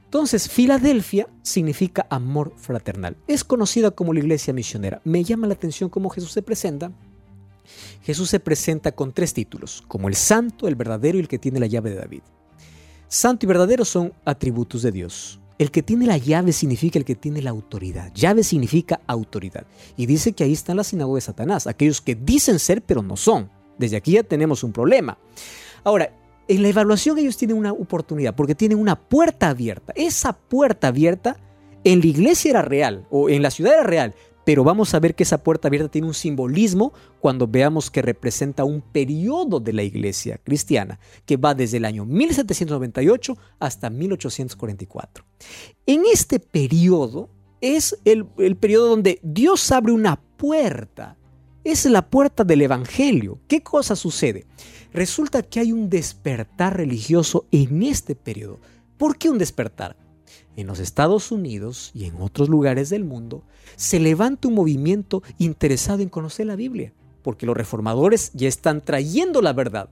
Entonces, 0.04 0.50
Filadelfia 0.50 1.28
significa 1.42 2.06
amor 2.10 2.54
fraternal. 2.58 3.16
Es 3.28 3.44
conocida 3.44 3.92
como 3.92 4.14
la 4.14 4.20
iglesia 4.20 4.54
misionera. 4.54 5.02
Me 5.04 5.24
llama 5.24 5.48
la 5.48 5.54
atención 5.54 5.90
cómo 5.90 6.10
Jesús 6.10 6.32
se 6.32 6.42
presenta. 6.42 6.92
Jesús 8.04 8.30
se 8.30 8.40
presenta 8.40 8.94
con 8.94 9.14
tres 9.14 9.34
títulos, 9.34 9.84
como 9.88 10.08
el 10.08 10.16
santo, 10.16 10.68
el 10.68 10.76
verdadero 10.76 11.18
y 11.18 11.22
el 11.22 11.28
que 11.28 11.40
tiene 11.40 11.60
la 11.60 11.68
llave 11.68 11.90
de 11.92 11.98
David. 11.98 12.22
Santo 13.08 13.46
y 13.46 13.48
verdadero 13.48 13.86
son 13.86 14.14
atributos 14.26 14.82
de 14.82 14.92
Dios. 14.92 15.40
El 15.58 15.72
que 15.72 15.82
tiene 15.82 16.06
la 16.06 16.18
llave 16.18 16.54
significa 16.54 17.00
el 17.00 17.06
que 17.06 17.16
tiene 17.16 17.42
la 17.42 17.50
autoridad. 17.50 18.14
Llave 18.14 18.44
significa 18.44 19.02
autoridad. 19.08 19.66
Y 19.96 20.06
dice 20.06 20.34
que 20.34 20.44
ahí 20.44 20.54
está 20.54 20.76
la 20.76 20.84
sinagoga 20.84 21.18
de 21.18 21.22
Satanás, 21.22 21.66
aquellos 21.66 22.02
que 22.02 22.16
dicen 22.16 22.60
ser 22.60 22.82
pero 22.84 23.02
no 23.02 23.18
son. 23.18 23.50
Desde 23.78 23.98
aquí 23.98 24.14
ya 24.14 24.24
tenemos 24.24 24.64
un 24.64 24.72
problema. 24.72 25.18
Ahora, 25.84 26.12
en 26.48 26.62
la 26.62 26.70
evaluación 26.70 27.18
ellos 27.18 27.38
tienen 27.38 27.58
una 27.58 27.74
oportunidad 27.74 28.36
porque 28.36 28.56
tienen 28.56 28.80
una 28.80 28.96
puerta 28.96 29.50
abierta. 29.50 29.94
Esa 29.96 30.34
puerta 30.34 30.90
abierta 30.90 31.38
en 31.84 32.02
la 32.02 32.08
iglesia 32.08 32.52
era 32.52 32.62
real 32.62 33.06
o 33.10 33.30
en 33.30 33.42
la 33.42 33.52
ciudad 33.52 33.74
era 33.74 33.84
real, 33.84 34.14
pero 34.48 34.64
vamos 34.64 34.94
a 34.94 35.02
ver 35.02 35.14
que 35.14 35.24
esa 35.24 35.44
puerta 35.44 35.68
abierta 35.68 35.92
tiene 35.92 36.08
un 36.08 36.14
simbolismo 36.14 36.94
cuando 37.20 37.48
veamos 37.48 37.92
que 37.92 38.02
representa 38.02 38.64
un 38.64 38.80
periodo 38.80 39.60
de 39.60 39.74
la 39.74 39.84
iglesia 39.84 40.40
cristiana 40.42 41.02
que 41.26 41.36
va 41.36 41.54
desde 41.54 41.76
el 41.76 41.84
año 41.84 42.06
1798 42.06 43.38
hasta 43.60 43.90
1844. 43.90 45.26
En 45.86 46.04
este 46.06 46.40
periodo 46.40 47.30
es 47.60 48.00
el, 48.06 48.26
el 48.38 48.56
periodo 48.56 48.88
donde 48.88 49.20
Dios 49.22 49.70
abre 49.74 49.92
una 49.92 50.16
puerta. 50.16 51.18
Es 51.66 51.84
la 51.84 52.10
puerta 52.10 52.46
del 52.46 52.62
Evangelio. 52.62 53.42
¿Qué 53.50 53.62
cosa 53.62 53.98
sucede? 53.98 54.46
Resulta 54.94 55.44
que 55.44 55.60
hay 55.60 55.74
un 55.74 55.90
despertar 55.90 56.78
religioso 56.78 57.48
en 57.52 57.84
este 57.84 58.16
periodo. 58.16 58.62
¿Por 58.98 59.18
qué 59.18 59.30
un 59.30 59.40
despertar? 59.40 59.98
En 60.58 60.66
los 60.66 60.80
Estados 60.80 61.32
Unidos 61.32 61.92
y 61.94 62.06
en 62.06 62.20
otros 62.20 62.50
lugares 62.50 62.90
del 62.90 63.06
mundo 63.06 63.44
se 63.76 64.00
levanta 64.00 64.48
un 64.48 64.56
movimiento 64.56 65.22
interesado 65.38 66.02
en 66.02 66.10
conocer 66.10 66.48
la 66.48 66.56
Biblia, 66.56 66.94
porque 67.22 67.46
los 67.46 67.56
reformadores 67.56 68.32
ya 68.34 68.48
están 68.48 68.84
trayendo 68.84 69.44
la 69.44 69.54
verdad. 69.54 69.92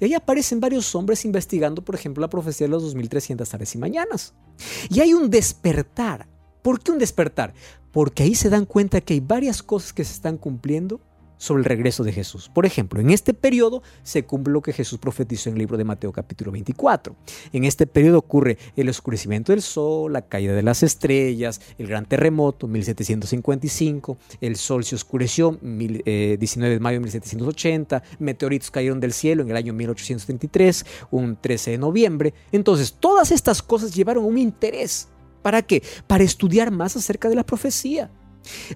Y 0.00 0.04
ahí 0.04 0.14
aparecen 0.14 0.58
varios 0.58 0.92
hombres 0.96 1.24
investigando, 1.24 1.84
por 1.84 1.94
ejemplo, 1.94 2.20
la 2.20 2.28
profecía 2.28 2.66
de 2.66 2.72
los 2.72 2.82
2300 2.82 3.48
tardes 3.48 3.74
y 3.76 3.78
mañanas. 3.78 4.34
Y 4.90 4.98
hay 4.98 5.14
un 5.14 5.30
despertar. 5.30 6.28
¿Por 6.62 6.80
qué 6.80 6.90
un 6.90 6.98
despertar? 6.98 7.54
Porque 7.92 8.24
ahí 8.24 8.34
se 8.34 8.50
dan 8.50 8.66
cuenta 8.66 9.00
que 9.00 9.14
hay 9.14 9.20
varias 9.20 9.62
cosas 9.62 9.92
que 9.92 10.04
se 10.04 10.14
están 10.14 10.36
cumpliendo 10.36 11.00
sobre 11.42 11.62
el 11.62 11.64
regreso 11.64 12.04
de 12.04 12.12
Jesús. 12.12 12.48
Por 12.48 12.66
ejemplo, 12.66 13.00
en 13.00 13.10
este 13.10 13.34
periodo 13.34 13.82
se 14.04 14.24
cumple 14.24 14.52
lo 14.52 14.62
que 14.62 14.72
Jesús 14.72 15.00
profetizó 15.00 15.48
en 15.48 15.56
el 15.56 15.58
libro 15.58 15.76
de 15.76 15.82
Mateo 15.82 16.12
capítulo 16.12 16.52
24. 16.52 17.16
En 17.52 17.64
este 17.64 17.88
periodo 17.88 18.18
ocurre 18.18 18.58
el 18.76 18.88
oscurecimiento 18.88 19.50
del 19.50 19.60
sol, 19.60 20.12
la 20.12 20.22
caída 20.22 20.54
de 20.54 20.62
las 20.62 20.84
estrellas, 20.84 21.60
el 21.78 21.88
gran 21.88 22.06
terremoto 22.06 22.68
1755, 22.68 24.18
el 24.40 24.54
sol 24.54 24.84
se 24.84 24.94
oscureció 24.94 25.58
19 25.60 26.04
eh, 26.06 26.38
de 26.38 26.78
mayo 26.78 26.98
de 26.98 27.00
1780, 27.00 28.04
meteoritos 28.20 28.70
cayeron 28.70 29.00
del 29.00 29.12
cielo 29.12 29.42
en 29.42 29.50
el 29.50 29.56
año 29.56 29.72
1833, 29.72 30.86
un 31.10 31.36
13 31.40 31.72
de 31.72 31.78
noviembre. 31.78 32.34
Entonces, 32.52 32.94
todas 33.00 33.32
estas 33.32 33.62
cosas 33.62 33.92
llevaron 33.92 34.24
un 34.24 34.38
interés. 34.38 35.08
¿Para 35.42 35.62
qué? 35.62 35.82
Para 36.06 36.22
estudiar 36.22 36.70
más 36.70 36.96
acerca 36.96 37.28
de 37.28 37.34
la 37.34 37.44
profecía. 37.44 38.12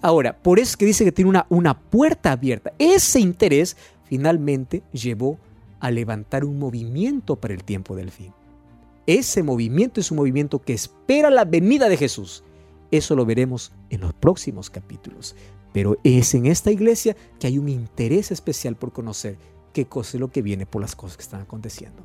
Ahora, 0.02 0.36
por 0.36 0.58
eso 0.58 0.70
es 0.70 0.76
que 0.76 0.86
dice 0.86 1.04
que 1.04 1.12
tiene 1.12 1.30
una, 1.30 1.46
una 1.48 1.78
puerta 1.78 2.32
abierta. 2.32 2.72
Ese 2.78 3.20
interés 3.20 3.76
finalmente 4.04 4.82
llevó 4.92 5.38
a 5.80 5.90
levantar 5.90 6.44
un 6.44 6.58
movimiento 6.58 7.36
para 7.36 7.54
el 7.54 7.64
tiempo 7.64 7.96
del 7.96 8.10
fin. 8.10 8.32
Ese 9.06 9.42
movimiento 9.42 10.00
es 10.00 10.10
un 10.10 10.16
movimiento 10.16 10.60
que 10.60 10.72
espera 10.72 11.30
la 11.30 11.44
venida 11.44 11.88
de 11.88 11.96
Jesús. 11.96 12.42
Eso 12.90 13.14
lo 13.14 13.24
veremos 13.24 13.72
en 13.90 14.00
los 14.00 14.14
próximos 14.14 14.70
capítulos. 14.70 15.36
Pero 15.72 15.98
es 16.02 16.34
en 16.34 16.46
esta 16.46 16.70
iglesia 16.70 17.16
que 17.38 17.46
hay 17.46 17.58
un 17.58 17.68
interés 17.68 18.30
especial 18.30 18.76
por 18.76 18.92
conocer 18.92 19.36
qué 19.72 19.86
cosa 19.86 20.16
es 20.16 20.20
lo 20.20 20.28
que 20.28 20.42
viene 20.42 20.66
por 20.66 20.80
las 20.80 20.96
cosas 20.96 21.16
que 21.16 21.22
están 21.22 21.42
aconteciendo. 21.42 22.02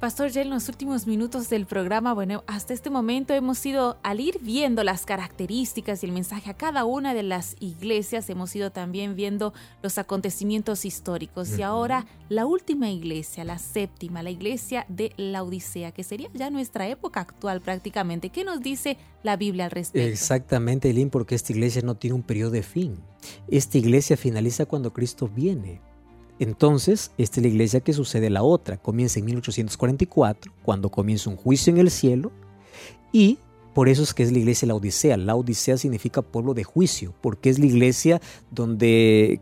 Pastor, 0.00 0.28
ya 0.28 0.42
en 0.42 0.50
los 0.50 0.68
últimos 0.68 1.06
minutos 1.06 1.48
del 1.48 1.64
programa, 1.64 2.12
bueno, 2.12 2.44
hasta 2.46 2.74
este 2.74 2.90
momento 2.90 3.32
hemos 3.32 3.64
ido, 3.64 3.96
al 4.02 4.20
ir 4.20 4.38
viendo 4.42 4.84
las 4.84 5.06
características 5.06 6.02
y 6.02 6.06
el 6.06 6.12
mensaje 6.12 6.50
a 6.50 6.54
cada 6.54 6.84
una 6.84 7.14
de 7.14 7.22
las 7.22 7.56
iglesias, 7.60 8.28
hemos 8.28 8.54
ido 8.54 8.70
también 8.70 9.16
viendo 9.16 9.54
los 9.82 9.96
acontecimientos 9.96 10.84
históricos. 10.84 11.58
Y 11.58 11.62
ahora 11.62 12.04
la 12.28 12.44
última 12.44 12.90
iglesia, 12.90 13.44
la 13.44 13.58
séptima, 13.58 14.22
la 14.22 14.28
iglesia 14.28 14.84
de 14.90 15.14
la 15.16 15.42
Odisea, 15.42 15.92
que 15.92 16.04
sería 16.04 16.28
ya 16.34 16.50
nuestra 16.50 16.86
época 16.88 17.20
actual 17.20 17.62
prácticamente. 17.62 18.28
¿Qué 18.28 18.44
nos 18.44 18.60
dice 18.60 18.98
la 19.22 19.36
Biblia 19.36 19.64
al 19.64 19.70
respecto? 19.70 20.06
Exactamente, 20.06 20.88
Eileen, 20.88 21.08
porque 21.08 21.34
esta 21.34 21.52
iglesia 21.52 21.80
no 21.82 21.96
tiene 21.96 22.16
un 22.16 22.22
periodo 22.22 22.50
de 22.50 22.62
fin. 22.62 22.98
Esta 23.48 23.78
iglesia 23.78 24.18
finaliza 24.18 24.66
cuando 24.66 24.92
Cristo 24.92 25.26
viene. 25.26 25.80
Entonces, 26.38 27.12
esta 27.18 27.40
es 27.40 27.42
la 27.42 27.48
iglesia 27.48 27.80
que 27.80 27.92
sucede 27.92 28.30
la 28.30 28.42
otra. 28.42 28.76
Comienza 28.76 29.18
en 29.18 29.24
1844, 29.26 30.52
cuando 30.62 30.90
comienza 30.90 31.30
un 31.30 31.36
juicio 31.36 31.72
en 31.72 31.78
el 31.78 31.90
cielo, 31.90 32.32
y 33.12 33.38
por 33.76 33.90
eso 33.90 34.02
es 34.02 34.14
que 34.14 34.22
es 34.22 34.32
la 34.32 34.38
iglesia 34.38 34.66
la 34.66 34.74
Odisea. 34.74 35.16
La 35.18 35.34
Odisea 35.34 35.76
significa 35.76 36.22
pueblo 36.22 36.54
de 36.54 36.64
juicio, 36.64 37.14
porque 37.20 37.50
es 37.50 37.58
la 37.58 37.66
iglesia 37.66 38.22
donde 38.50 39.38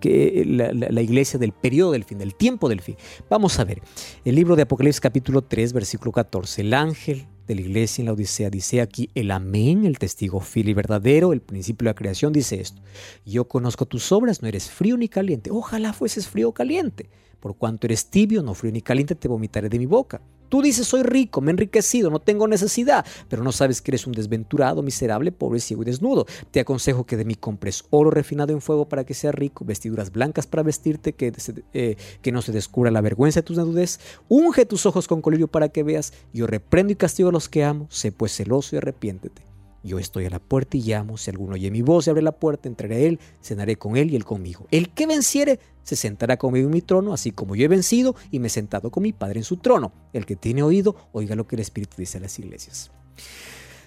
la, 0.46 0.72
la, 0.72 1.02
iglesia 1.02 1.38
del 1.38 1.52
periodo 1.52 1.92
del 1.92 2.02
fin, 2.02 2.18
del 2.18 2.34
tiempo 2.34 2.68
del 2.68 2.80
fin. 2.80 2.96
Vamos 3.30 3.60
a 3.60 3.64
ver, 3.64 3.80
el 4.24 4.34
libro 4.34 4.56
de 4.56 4.62
Apocalipsis 4.62 5.00
capítulo 5.00 5.42
3, 5.42 5.72
versículo 5.72 6.10
14. 6.10 6.62
El 6.62 6.74
ángel 6.74 7.28
de 7.46 7.54
la 7.54 7.60
iglesia 7.60 8.02
en 8.02 8.06
la 8.06 8.12
Odisea 8.12 8.50
dice 8.50 8.80
aquí 8.80 9.10
el 9.14 9.30
amén, 9.30 9.84
el 9.84 9.98
testigo 9.98 10.40
fiel 10.40 10.68
y 10.68 10.74
verdadero, 10.74 11.32
el 11.32 11.40
principio 11.40 11.84
de 11.84 11.90
la 11.90 11.94
creación 11.94 12.32
dice 12.32 12.60
esto. 12.60 12.80
Yo 13.24 13.46
conozco 13.46 13.86
tus 13.86 14.12
obras, 14.12 14.42
no 14.42 14.48
eres 14.48 14.70
frío 14.70 14.96
ni 14.96 15.08
caliente. 15.08 15.50
Ojalá 15.50 15.92
fueses 15.92 16.26
frío 16.28 16.48
o 16.48 16.54
caliente. 16.54 17.08
Por 17.44 17.58
cuanto 17.58 17.86
eres 17.86 18.06
tibio, 18.06 18.42
no 18.42 18.54
frío 18.54 18.72
ni 18.72 18.80
caliente, 18.80 19.14
te 19.14 19.28
vomitaré 19.28 19.68
de 19.68 19.78
mi 19.78 19.84
boca. 19.84 20.22
Tú 20.48 20.62
dices, 20.62 20.86
soy 20.86 21.02
rico, 21.02 21.42
me 21.42 21.50
he 21.50 21.52
enriquecido, 21.52 22.08
no 22.08 22.18
tengo 22.18 22.48
necesidad, 22.48 23.04
pero 23.28 23.44
no 23.44 23.52
sabes 23.52 23.82
que 23.82 23.90
eres 23.90 24.06
un 24.06 24.14
desventurado, 24.14 24.82
miserable, 24.82 25.30
pobre, 25.30 25.60
ciego 25.60 25.82
y 25.82 25.84
desnudo. 25.84 26.24
Te 26.50 26.60
aconsejo 26.60 27.04
que 27.04 27.18
de 27.18 27.26
mí 27.26 27.34
compres 27.34 27.84
oro 27.90 28.10
refinado 28.10 28.54
en 28.54 28.62
fuego 28.62 28.88
para 28.88 29.04
que 29.04 29.12
sea 29.12 29.30
rico, 29.30 29.66
vestiduras 29.66 30.10
blancas 30.10 30.46
para 30.46 30.62
vestirte, 30.62 31.12
que, 31.12 31.34
eh, 31.74 31.96
que 32.22 32.32
no 32.32 32.40
se 32.40 32.50
descubra 32.50 32.90
la 32.90 33.02
vergüenza 33.02 33.40
de 33.40 33.44
tus 33.44 33.58
desnudez. 33.58 34.00
Unge 34.30 34.64
tus 34.64 34.86
ojos 34.86 35.06
con 35.06 35.20
colirio 35.20 35.46
para 35.46 35.68
que 35.68 35.82
veas. 35.82 36.14
Yo 36.32 36.46
reprendo 36.46 36.94
y 36.94 36.96
castigo 36.96 37.28
a 37.28 37.32
los 37.32 37.50
que 37.50 37.62
amo. 37.62 37.88
Sé 37.90 38.10
pues 38.10 38.34
celoso 38.34 38.74
y 38.74 38.78
arrepiéntete. 38.78 39.42
Yo 39.84 39.98
estoy 39.98 40.24
a 40.24 40.30
la 40.30 40.38
puerta 40.38 40.78
y 40.78 40.80
llamo. 40.80 41.18
Si 41.18 41.30
alguno 41.30 41.56
oye 41.56 41.70
mi 41.70 41.82
voz 41.82 42.06
y 42.06 42.10
abre 42.10 42.22
la 42.22 42.32
puerta, 42.32 42.70
entraré 42.70 42.94
a 42.94 42.98
él, 43.00 43.20
cenaré 43.42 43.76
con 43.76 43.98
él 43.98 44.10
y 44.10 44.16
él 44.16 44.24
conmigo. 44.24 44.66
El 44.70 44.88
que 44.88 45.06
venciere 45.06 45.60
se 45.84 45.96
sentará 45.96 46.36
conmigo 46.36 46.66
en 46.66 46.72
mi 46.72 46.82
trono, 46.82 47.12
así 47.12 47.30
como 47.30 47.54
yo 47.54 47.64
he 47.64 47.68
vencido 47.68 48.16
y 48.30 48.40
me 48.40 48.48
he 48.48 48.50
sentado 48.50 48.90
con 48.90 49.02
mi 49.02 49.12
Padre 49.12 49.40
en 49.40 49.44
su 49.44 49.58
trono. 49.58 49.92
El 50.12 50.26
que 50.26 50.34
tiene 50.34 50.62
oído, 50.62 50.96
oiga 51.12 51.36
lo 51.36 51.46
que 51.46 51.56
el 51.56 51.60
Espíritu 51.60 51.96
dice 51.98 52.18
a 52.18 52.22
las 52.22 52.38
iglesias. 52.38 52.90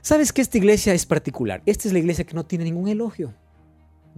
¿Sabes 0.02 0.32
que 0.32 0.42
esta 0.42 0.58
iglesia 0.58 0.94
es 0.94 1.06
particular? 1.06 1.62
Esta 1.66 1.88
es 1.88 1.94
la 1.94 2.00
iglesia 2.00 2.26
que 2.26 2.34
no 2.34 2.46
tiene 2.46 2.64
ningún 2.64 2.88
elogio. 2.88 3.34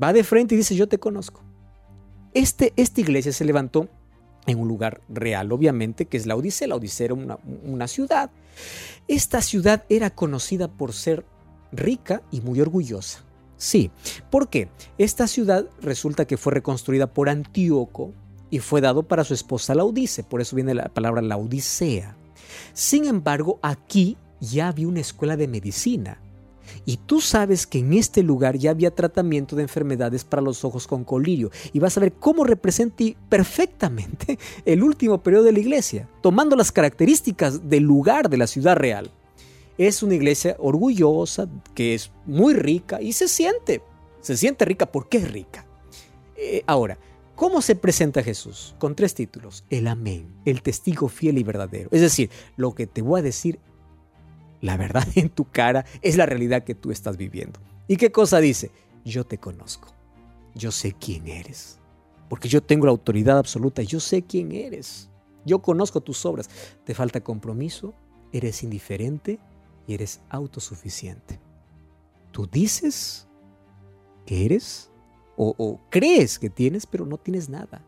Va 0.01 0.13
de 0.13 0.23
frente 0.23 0.53
y 0.53 0.57
dice, 0.59 0.75
yo 0.75 0.87
te 0.87 0.99
conozco. 0.99 1.41
Este, 2.33 2.73
esta 2.75 3.01
iglesia 3.01 3.33
se 3.33 3.43
levantó 3.43 3.89
en 4.45 4.59
un 4.59 4.67
lugar 4.67 5.01
real, 5.09 5.51
obviamente, 5.51 6.05
que 6.05 6.17
es 6.17 6.25
la 6.25 6.35
Odisea. 6.35 6.67
La 6.67 6.75
Odisea 6.75 7.05
era 7.05 7.13
una, 7.15 7.39
una 7.63 7.87
ciudad. 7.87 8.29
Esta 9.07 9.41
ciudad 9.41 9.83
era 9.89 10.09
conocida 10.11 10.67
por 10.67 10.93
ser 10.93 11.25
rica 11.71 12.21
y 12.29 12.41
muy 12.41 12.61
orgullosa. 12.61 13.23
Sí, 13.59 13.91
¿por 14.29 14.47
qué? 14.47 14.69
Esta 14.97 15.27
ciudad 15.27 15.65
resulta 15.81 16.23
que 16.23 16.37
fue 16.37 16.53
reconstruida 16.53 17.07
por 17.07 17.27
Antíoco 17.27 18.13
y 18.49 18.59
fue 18.59 18.79
dado 18.79 19.03
para 19.03 19.25
su 19.25 19.33
esposa 19.33 19.75
Laodice, 19.75 20.23
por 20.23 20.39
eso 20.39 20.55
viene 20.55 20.73
la 20.73 20.85
palabra 20.85 21.21
Laodicea. 21.21 22.15
Sin 22.73 23.03
embargo, 23.03 23.59
aquí 23.61 24.15
ya 24.39 24.69
había 24.69 24.87
una 24.87 25.01
escuela 25.01 25.35
de 25.35 25.49
medicina. 25.49 26.21
Y 26.85 26.97
tú 26.97 27.19
sabes 27.19 27.67
que 27.67 27.79
en 27.79 27.91
este 27.91 28.23
lugar 28.23 28.57
ya 28.57 28.71
había 28.71 28.95
tratamiento 28.95 29.57
de 29.57 29.63
enfermedades 29.63 30.23
para 30.23 30.41
los 30.41 30.63
ojos 30.63 30.87
con 30.87 31.03
colirio. 31.03 31.51
Y 31.73 31.79
vas 31.79 31.97
a 31.97 31.99
ver 31.99 32.13
cómo 32.13 32.45
representa 32.45 33.03
perfectamente 33.27 34.39
el 34.65 34.83
último 34.83 35.21
periodo 35.21 35.43
de 35.43 35.51
la 35.51 35.59
iglesia, 35.59 36.07
tomando 36.21 36.55
las 36.55 36.71
características 36.71 37.67
del 37.67 37.83
lugar 37.83 38.29
de 38.29 38.37
la 38.37 38.47
ciudad 38.47 38.77
real 38.77 39.11
es 39.79 40.03
una 40.03 40.15
iglesia 40.15 40.57
orgullosa, 40.59 41.47
que 41.73 41.93
es 41.93 42.11
muy 42.25 42.53
rica 42.53 43.01
y 43.01 43.13
se 43.13 43.29
siente, 43.29 43.81
se 44.19 44.35
siente 44.35 44.65
rica 44.65 44.85
porque 44.91 45.19
es 45.19 45.31
rica. 45.31 45.65
Eh, 46.35 46.63
ahora, 46.67 46.97
¿cómo 47.35 47.61
se 47.61 47.75
presenta 47.75 48.21
Jesús? 48.21 48.75
Con 48.77 48.93
tres 48.93 49.13
títulos. 49.13 49.63
El 49.69 49.87
amén, 49.87 50.35
el 50.43 50.61
testigo 50.61 51.07
fiel 51.07 51.37
y 51.37 51.43
verdadero. 51.43 51.87
Es 51.93 52.01
decir, 52.01 52.29
lo 52.57 52.75
que 52.75 52.87
te 52.87 53.01
voy 53.01 53.21
a 53.21 53.23
decir, 53.23 53.57
la 54.59 54.75
verdad 54.75 55.07
en 55.15 55.29
tu 55.29 55.45
cara, 55.45 55.85
es 56.01 56.17
la 56.17 56.25
realidad 56.25 56.65
que 56.65 56.75
tú 56.75 56.91
estás 56.91 57.15
viviendo. 57.15 57.61
¿Y 57.87 57.95
qué 57.95 58.11
cosa 58.11 58.41
dice? 58.41 58.71
Yo 59.05 59.25
te 59.25 59.37
conozco. 59.37 59.87
Yo 60.55 60.71
sé 60.71 60.91
quién 60.91 61.25
eres. 61.29 61.79
Porque 62.27 62.49
yo 62.49 62.61
tengo 62.61 62.85
la 62.85 62.91
autoridad 62.91 63.37
absoluta. 63.37 63.81
Yo 63.81 64.01
sé 64.01 64.23
quién 64.23 64.51
eres. 64.51 65.09
Yo 65.45 65.59
conozco 65.59 66.01
tus 66.01 66.25
obras. 66.25 66.49
¿Te 66.83 66.93
falta 66.93 67.21
compromiso? 67.21 67.93
¿Eres 68.33 68.61
indiferente? 68.61 69.39
Eres 69.93 70.21
autosuficiente. 70.30 71.39
Tú 72.32 72.47
dices 72.47 73.28
que 74.25 74.45
eres 74.45 74.91
o, 75.41 75.80
crees 75.89 76.38
que 76.38 76.49
tienes, 76.49 76.86
pero 76.86 77.06
no 77.06 77.17
tienes 77.17 77.47
nada. 77.47 77.82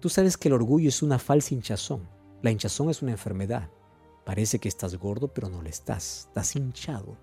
Tú 0.00 0.10
sabes 0.10 0.36
que 0.36 0.48
el 0.48 0.54
orgullo 0.54 0.90
es 0.90 1.02
una 1.02 1.18
falsa 1.18 1.54
hinchazón. 1.54 2.06
La 2.42 2.50
hinchazón 2.50 2.90
es 2.90 3.00
una 3.00 3.12
enfermedad. 3.12 3.70
Parece 4.26 4.58
que 4.58 4.68
estás 4.68 4.96
gordo, 4.96 5.28
pero 5.32 5.48
no 5.48 5.62
lo 5.62 5.68
estás. 5.70 6.26
Estás 6.28 6.54
hinchado. 6.54 7.16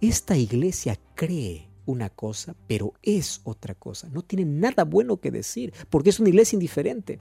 Esta 0.00 0.36
iglesia 0.36 0.96
cree 1.16 1.68
una 1.86 2.08
cosa, 2.08 2.54
pero 2.68 2.94
es 3.02 3.40
otra 3.42 3.74
cosa. 3.74 4.08
No 4.10 4.22
tiene 4.22 4.44
nada 4.44 4.84
bueno 4.84 5.20
que 5.20 5.32
decir, 5.32 5.74
porque 5.88 6.10
es 6.10 6.20
una 6.20 6.28
iglesia 6.28 6.54
indiferente. 6.54 7.18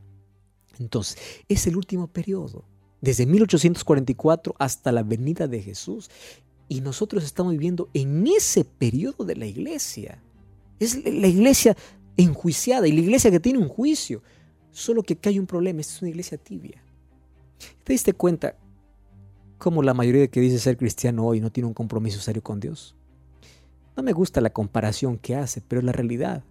Entonces, 0.78 1.18
es 1.48 1.66
el 1.66 1.76
último 1.76 2.08
periodo 2.08 2.66
desde 3.02 3.26
1844 3.26 4.56
hasta 4.58 4.92
la 4.92 5.04
venida 5.04 5.48
de 5.48 5.62
Jesús. 5.62 6.10
Y 6.68 6.82
nosotros 6.82 7.24
estamos 7.24 7.54
viviendo 7.54 7.90
en 7.94 8.28
ese 8.28 8.64
periodo 8.64 9.26
de 9.26 9.36
la 9.36 9.46
iglesia. 9.46 10.22
Es 10.80 11.04
la 11.04 11.28
iglesia 11.28 11.76
enjuiciada 12.16 12.88
y 12.88 12.92
la 12.92 13.02
iglesia 13.02 13.32
que 13.32 13.40
tiene 13.40 13.60
un 13.60 13.70
juicio. 13.70 14.22
Solo 14.72 15.04
que 15.04 15.14
acá 15.16 15.30
hay 15.30 15.40
un 15.40 15.48
problema, 15.48 15.82
es 15.82 16.02
una 16.02 16.10
iglesia 16.10 16.38
tibia. 16.38 16.84
¿Te 17.84 17.94
diste 17.94 18.14
cuenta 18.14 18.56
cómo 19.58 19.84
la 19.84 19.94
mayoría 19.94 20.28
que 20.28 20.40
dice 20.40 20.60
ser 20.60 20.78
cristiano 20.78 21.26
hoy 21.26 21.42
no 21.42 21.52
tiene 21.52 21.68
un 21.68 21.74
compromiso 21.74 22.22
serio 22.22 22.44
con 22.44 22.60
Dios? 22.60 22.96
No 23.98 24.04
me 24.04 24.14
gusta 24.14 24.40
la 24.42 24.52
comparación 24.52 25.18
que 25.18 25.36
hace, 25.36 25.62
pero 25.62 25.82
la 25.82 25.92
realidad. 25.92 26.44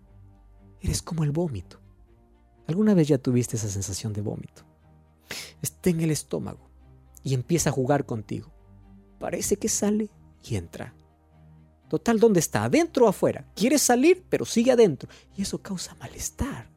Eres 0.81 1.01
como 1.01 1.25
el 1.25 1.31
vómito. 1.31 1.81
¿Alguna 2.67 2.93
vez 2.93 3.09
ya 3.09 3.19
tuviste 3.19 3.57
esa 3.57 3.69
sensación 3.69 4.13
de 4.13 4.21
vómito? 4.21 4.68
Está 5.63 5.91
en 5.91 6.01
el 6.01 6.11
estómago 6.11 6.71
y 7.23 7.35
empieza 7.35 7.71
a 7.71 7.73
jugar 7.73 8.07
contigo. 8.07 8.53
Parece 9.19 9.57
que 9.57 9.69
sale 9.69 10.11
y 10.43 10.57
entra. 10.57 10.95
Total, 11.89 12.21
¿dónde 12.21 12.41
está? 12.41 12.65
¿Adentro 12.65 13.07
o 13.07 13.09
afuera? 13.09 13.47
Quiere 13.55 13.79
salir, 13.79 14.25
pero 14.29 14.45
sigue 14.45 14.73
adentro. 14.73 15.09
Y 15.37 15.43
eso 15.43 15.61
causa 15.63 15.95
malestar. 15.97 16.71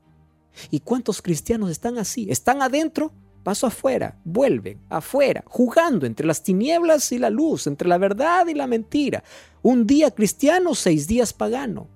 ¿Y 0.70 0.80
cuántos 0.80 1.22
cristianos 1.22 1.70
están 1.70 1.98
así? 1.98 2.30
Están 2.30 2.62
adentro, 2.62 3.12
paso 3.44 3.68
afuera, 3.68 4.20
vuelven, 4.24 4.82
afuera, 4.90 5.44
jugando 5.48 6.06
entre 6.06 6.26
las 6.26 6.44
tinieblas 6.44 7.12
y 7.12 7.20
la 7.20 7.30
luz, 7.30 7.68
entre 7.68 7.88
la 7.88 7.98
verdad 7.98 8.48
y 8.48 8.54
la 8.54 8.68
mentira. 8.68 9.24
Un 9.62 9.86
día 9.86 10.12
cristiano, 10.12 10.76
seis 10.76 11.08
días 11.08 11.34
pagano. 11.34 11.90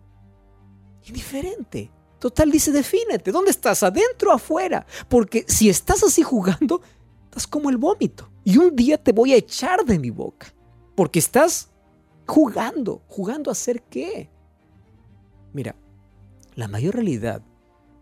Indiferente. 1.07 1.91
Total, 2.19 2.49
dice, 2.49 2.71
defínete. 2.71 3.31
¿Dónde 3.31 3.51
estás? 3.51 3.83
¿Adentro 3.83 4.31
o 4.31 4.33
afuera? 4.33 4.85
Porque 5.09 5.45
si 5.47 5.69
estás 5.69 6.03
así 6.03 6.23
jugando, 6.23 6.81
estás 7.25 7.47
como 7.47 7.69
el 7.69 7.77
vómito. 7.77 8.29
Y 8.43 8.57
un 8.57 8.75
día 8.75 8.97
te 8.97 9.11
voy 9.11 9.33
a 9.33 9.37
echar 9.37 9.85
de 9.85 9.99
mi 9.99 10.09
boca. 10.09 10.53
Porque 10.95 11.19
estás 11.19 11.69
jugando. 12.25 13.01
¿Jugando 13.07 13.51
a 13.51 13.53
hacer 13.53 13.83
qué? 13.83 14.29
Mira, 15.53 15.75
la 16.55 16.67
mayor 16.67 16.95
realidad 16.95 17.41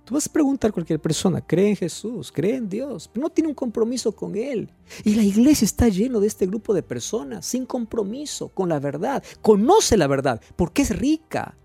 Tú 0.06 0.16
vas 0.16 0.28
a 0.28 0.34
preguntar 0.34 0.70
a 0.70 0.74
cualquier 0.74 1.00
persona, 1.00 1.40
cree 1.40 1.70
en 1.70 1.76
Jesús, 1.78 2.30
cree 2.32 2.58
en 2.58 2.68
Dios, 2.68 3.10
no 3.14 3.30
tiene 3.30 3.48
un 3.48 3.56
compromiso 3.56 4.12
con 4.14 4.36
Él. 4.36 4.70
Y 5.06 5.16
la 5.16 5.24
iglesia 5.24 5.64
está 5.64 5.88
lleno 5.88 6.20
de 6.20 6.28
este 6.28 6.46
grupo 6.46 6.74
de 6.74 6.84
personas 6.84 7.46
sin 7.46 7.66
compromiso 7.66 8.50
con 8.50 8.68
la 8.68 8.80
verdad. 8.80 9.24
Conoce 9.42 9.96
la 9.96 10.08
verdad 10.08 10.42
porque 10.58 10.82
es 10.82 10.90
rica. 10.90 11.58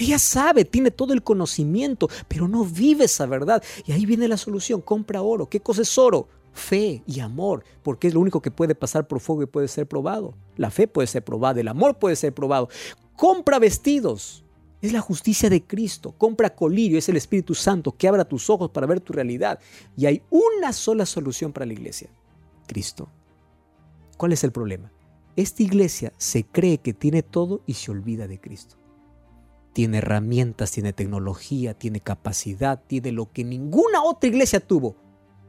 Ella 0.00 0.18
sabe, 0.18 0.64
tiene 0.64 0.90
todo 0.90 1.12
el 1.12 1.22
conocimiento, 1.22 2.08
pero 2.26 2.48
no 2.48 2.64
vive 2.64 3.04
esa 3.04 3.26
verdad. 3.26 3.62
Y 3.84 3.92
ahí 3.92 4.06
viene 4.06 4.28
la 4.28 4.38
solución, 4.38 4.80
compra 4.80 5.20
oro. 5.20 5.46
¿Qué 5.46 5.60
cosa 5.60 5.82
es 5.82 5.98
oro? 5.98 6.26
Fe 6.54 7.02
y 7.06 7.20
amor, 7.20 7.64
porque 7.82 8.08
es 8.08 8.14
lo 8.14 8.20
único 8.20 8.40
que 8.40 8.50
puede 8.50 8.74
pasar 8.74 9.06
por 9.06 9.20
fuego 9.20 9.42
y 9.42 9.46
puede 9.46 9.68
ser 9.68 9.86
probado. 9.86 10.34
La 10.56 10.70
fe 10.70 10.88
puede 10.88 11.06
ser 11.06 11.22
probada, 11.22 11.60
el 11.60 11.68
amor 11.68 11.98
puede 11.98 12.16
ser 12.16 12.32
probado. 12.32 12.70
Compra 13.14 13.58
vestidos, 13.58 14.42
es 14.80 14.94
la 14.94 15.02
justicia 15.02 15.50
de 15.50 15.62
Cristo. 15.64 16.14
Compra 16.16 16.54
colirio, 16.54 16.96
es 16.96 17.10
el 17.10 17.18
Espíritu 17.18 17.54
Santo 17.54 17.92
que 17.92 18.08
abra 18.08 18.24
tus 18.24 18.48
ojos 18.48 18.70
para 18.70 18.86
ver 18.86 19.00
tu 19.00 19.12
realidad. 19.12 19.60
Y 19.98 20.06
hay 20.06 20.22
una 20.30 20.72
sola 20.72 21.04
solución 21.04 21.52
para 21.52 21.66
la 21.66 21.74
iglesia. 21.74 22.08
Cristo. 22.66 23.10
¿Cuál 24.16 24.32
es 24.32 24.44
el 24.44 24.52
problema? 24.52 24.90
Esta 25.36 25.62
iglesia 25.62 26.14
se 26.16 26.44
cree 26.44 26.78
que 26.78 26.94
tiene 26.94 27.22
todo 27.22 27.60
y 27.66 27.74
se 27.74 27.90
olvida 27.90 28.26
de 28.26 28.40
Cristo. 28.40 28.79
Tiene 29.72 29.98
herramientas, 29.98 30.72
tiene 30.72 30.92
tecnología, 30.92 31.74
tiene 31.74 32.00
capacidad, 32.00 32.82
tiene 32.86 33.12
lo 33.12 33.30
que 33.32 33.44
ninguna 33.44 34.02
otra 34.02 34.28
iglesia 34.28 34.60
tuvo. 34.60 34.96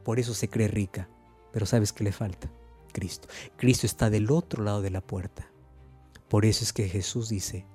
Por 0.04 0.20
eso 0.20 0.34
se 0.34 0.48
cree 0.48 0.68
rica. 0.68 1.10
Pero 1.52 1.66
¿sabes 1.66 1.92
qué 1.92 2.04
le 2.04 2.12
falta? 2.12 2.52
Cristo. 2.92 3.28
Cristo 3.58 3.86
está 3.86 4.10
del 4.10 4.32
otro 4.32 4.64
lado 4.64 4.82
de 4.82 4.92
la 4.92 5.02
puerta. 5.02 5.52
Por 6.30 6.46
eso 6.46 6.64
es 6.64 6.72
que 6.72 6.88
Jesús 6.88 7.30
dice, 7.30 7.66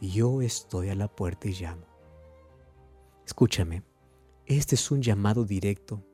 yo 0.00 0.42
estoy 0.42 0.90
a 0.90 0.94
la 0.94 1.08
puerta 1.08 1.48
y 1.48 1.52
llamo. 1.52 1.86
Escúchame, 3.24 3.82
este 4.46 4.74
es 4.74 4.90
un 4.90 5.00
llamado 5.00 5.44
directo 5.44 6.04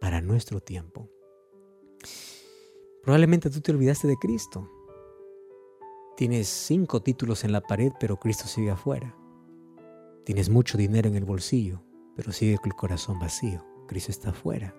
para 0.00 0.20
nuestro 0.20 0.60
tiempo. 0.60 1.08
Probablemente 3.02 3.50
tú 3.50 3.60
te 3.60 3.70
olvidaste 3.70 4.08
de 4.08 4.16
Cristo. 4.16 4.68
Tienes 6.16 6.48
cinco 6.48 7.02
títulos 7.02 7.44
en 7.44 7.52
la 7.52 7.60
pared, 7.60 7.92
pero 8.00 8.18
Cristo 8.18 8.48
sigue 8.48 8.70
afuera. 8.70 9.16
Tienes 10.26 10.50
mucho 10.50 10.76
dinero 10.76 11.08
en 11.08 11.16
el 11.16 11.24
bolsillo, 11.24 11.82
pero 12.14 12.32
sigue 12.32 12.58
con 12.58 12.66
el 12.66 12.76
corazón 12.76 13.18
vacío. 13.18 13.64
Cristo 13.88 14.10
está 14.10 14.30
afuera. 14.30 14.76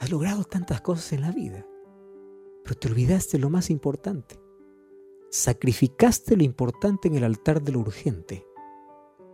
Has 0.00 0.10
logrado 0.10 0.42
tantas 0.42 0.80
cosas 0.80 1.12
en 1.12 1.20
la 1.20 1.30
vida, 1.30 1.64
pero 2.64 2.74
te 2.74 2.88
olvidaste 2.88 3.38
lo 3.38 3.50
más 3.50 3.70
importante 3.70 4.40
sacrificaste 5.34 6.36
lo 6.36 6.44
importante 6.44 7.08
en 7.08 7.16
el 7.16 7.24
altar 7.24 7.60
de 7.60 7.72
lo 7.72 7.80
urgente. 7.80 8.46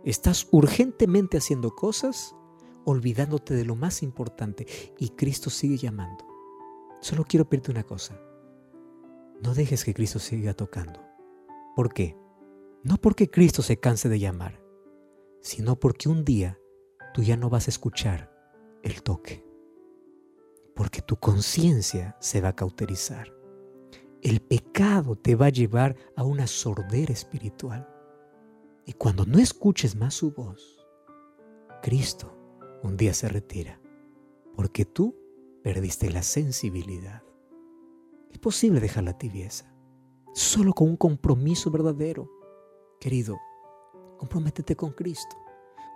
Estás 0.03 0.47
urgentemente 0.49 1.37
haciendo 1.37 1.75
cosas, 1.75 2.35
olvidándote 2.85 3.53
de 3.53 3.65
lo 3.65 3.75
más 3.75 4.01
importante 4.01 4.65
y 4.97 5.09
Cristo 5.09 5.51
sigue 5.51 5.77
llamando. 5.77 6.25
Solo 7.01 7.23
quiero 7.23 7.47
pedirte 7.47 7.69
una 7.69 7.83
cosa. 7.83 8.19
No 9.43 9.53
dejes 9.53 9.85
que 9.85 9.93
Cristo 9.93 10.17
siga 10.17 10.55
tocando. 10.55 10.99
¿Por 11.75 11.93
qué? 11.93 12.17
No 12.83 12.97
porque 12.97 13.29
Cristo 13.29 13.61
se 13.61 13.79
canse 13.79 14.09
de 14.09 14.19
llamar, 14.19 14.63
sino 15.41 15.79
porque 15.79 16.09
un 16.09 16.25
día 16.25 16.59
tú 17.13 17.21
ya 17.23 17.37
no 17.37 17.49
vas 17.49 17.67
a 17.67 17.71
escuchar 17.71 18.31
el 18.83 19.03
toque. 19.03 19.45
Porque 20.75 21.01
tu 21.01 21.17
conciencia 21.17 22.15
se 22.19 22.41
va 22.41 22.49
a 22.49 22.55
cauterizar 22.55 23.41
el 24.21 24.39
pecado 24.39 25.15
te 25.15 25.35
va 25.35 25.47
a 25.47 25.49
llevar 25.49 25.95
a 26.15 26.23
una 26.23 26.45
sordera 26.47 27.11
espiritual. 27.11 27.87
Y 28.85 28.93
cuando 28.93 29.25
no 29.25 29.39
escuches 29.39 29.95
más 29.95 30.13
su 30.13 30.31
voz, 30.31 30.85
Cristo 31.81 32.37
un 32.83 32.97
día 32.97 33.13
se 33.13 33.29
retira, 33.29 33.79
porque 34.55 34.85
tú 34.85 35.15
perdiste 35.63 36.09
la 36.11 36.23
sensibilidad. 36.23 37.23
Es 38.31 38.39
posible 38.39 38.79
dejar 38.79 39.03
la 39.03 39.17
tibieza, 39.17 39.73
solo 40.33 40.73
con 40.73 40.89
un 40.89 40.97
compromiso 40.97 41.69
verdadero. 41.69 42.29
Querido, 43.01 43.37
comprométete 44.17 44.77
con 44.77 44.91
Cristo. 44.91 45.35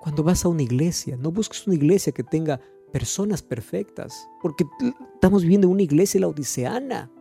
Cuando 0.01 0.23
vas 0.23 0.43
a 0.43 0.49
una 0.49 0.63
iglesia, 0.63 1.15
no 1.15 1.31
busques 1.31 1.65
una 1.67 1.75
iglesia 1.77 2.11
que 2.11 2.23
tenga 2.23 2.59
personas 2.91 3.41
perfectas, 3.41 4.27
porque 4.41 4.65
estamos 5.13 5.43
viviendo 5.43 5.69
una 5.69 5.83
iglesia 5.83 6.19
laodiceana 6.19 7.11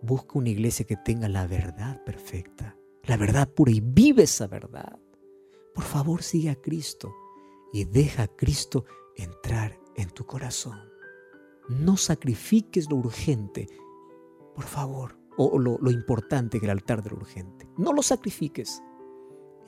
Busca 0.00 0.38
una 0.38 0.50
iglesia 0.50 0.86
que 0.86 0.96
tenga 0.96 1.28
la 1.28 1.46
verdad 1.46 2.02
perfecta, 2.04 2.76
la 3.02 3.16
verdad 3.16 3.48
pura 3.52 3.72
y 3.72 3.80
vive 3.80 4.22
esa 4.24 4.46
verdad. 4.46 4.98
Por 5.74 5.82
favor, 5.82 6.22
sigue 6.22 6.50
a 6.50 6.60
Cristo 6.60 7.12
y 7.72 7.84
deja 7.84 8.24
a 8.24 8.28
Cristo 8.28 8.84
entrar 9.16 9.78
en 9.96 10.08
tu 10.10 10.24
corazón. 10.24 10.78
No 11.68 11.96
sacrifiques 11.96 12.88
lo 12.88 12.96
urgente, 12.96 13.66
por 14.54 14.64
favor, 14.64 15.18
o 15.36 15.58
lo, 15.58 15.78
lo 15.78 15.90
importante 15.90 16.58
en 16.58 16.64
el 16.64 16.70
altar 16.70 17.02
de 17.02 17.10
lo 17.10 17.16
urgente. 17.16 17.68
No 17.76 17.92
lo 17.92 18.02
sacrifiques. 18.02 18.80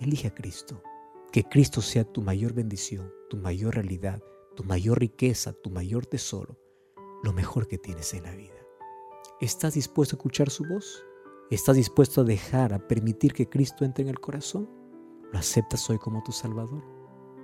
Elige 0.01 0.29
a 0.29 0.35
Cristo. 0.35 0.83
Que 1.31 1.45
Cristo 1.45 1.83
sea 1.83 2.05
tu 2.05 2.23
mayor 2.23 2.55
bendición, 2.55 3.13
tu 3.29 3.37
mayor 3.37 3.75
realidad, 3.75 4.23
tu 4.57 4.65
mayor 4.65 4.99
riqueza, 4.99 5.53
tu 5.53 5.69
mayor 5.69 6.07
tesoro, 6.07 6.59
lo 7.23 7.35
mejor 7.35 7.69
que 7.69 7.77
tienes 7.77 8.15
en 8.15 8.23
la 8.23 8.35
vida. 8.35 8.67
¿Estás 9.43 9.75
dispuesto 9.75 10.17
a 10.17 10.19
escuchar 10.19 10.49
su 10.49 10.65
voz? 10.65 11.05
¿Estás 11.51 11.77
dispuesto 11.77 12.23
a 12.23 12.25
dejar, 12.25 12.73
a 12.73 12.89
permitir 12.89 13.35
que 13.35 13.51
Cristo 13.51 13.85
entre 13.85 14.03
en 14.03 14.09
el 14.09 14.21
corazón? 14.21 14.71
¿Lo 15.31 15.39
aceptas 15.39 15.91
hoy 15.91 15.99
como 15.99 16.23
tu 16.23 16.33
Salvador? 16.33 16.83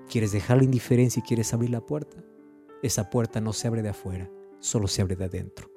¿Quieres 0.08 0.32
dejar 0.32 0.56
la 0.56 0.64
indiferencia 0.64 1.20
y 1.20 1.28
quieres 1.28 1.52
abrir 1.52 1.70
la 1.70 1.84
puerta? 1.84 2.24
Esa 2.82 3.10
puerta 3.10 3.38
no 3.38 3.52
se 3.52 3.68
abre 3.68 3.82
de 3.82 3.90
afuera, 3.90 4.30
solo 4.60 4.88
se 4.88 5.02
abre 5.02 5.14
de 5.14 5.26
adentro. 5.26 5.70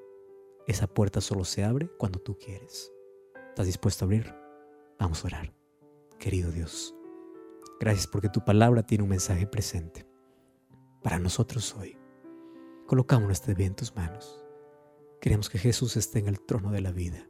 Esa 0.66 0.88
puerta 0.88 1.20
solo 1.20 1.44
se 1.44 1.66
abre 1.66 1.90
cuando 1.98 2.20
tú 2.20 2.38
quieres. 2.38 2.94
¿Estás 3.50 3.66
dispuesto 3.66 4.06
a 4.06 4.08
abrir? 4.08 4.34
Vamos 4.98 5.26
a 5.26 5.28
orar. 5.28 5.59
Querido 6.20 6.52
Dios, 6.52 6.94
gracias 7.80 8.06
porque 8.06 8.28
tu 8.28 8.44
palabra 8.44 8.84
tiene 8.84 9.06
un 9.06 9.10
mensaje 9.10 9.48
presente 9.48 10.06
para 11.02 11.18
nosotros 11.18 11.74
hoy. 11.80 11.98
Colocamos 12.88 13.28
nuestra 13.28 13.54
vida 13.54 13.68
en 13.68 13.76
tus 13.76 13.96
manos. 13.96 14.44
Queremos 15.22 15.50
que 15.50 15.58
Jesús 15.58 15.96
esté 15.96 16.20
en 16.20 16.28
el 16.28 16.42
trono 16.42 16.72
de 16.72 16.82
la 16.82 16.92
vida. 16.92 17.26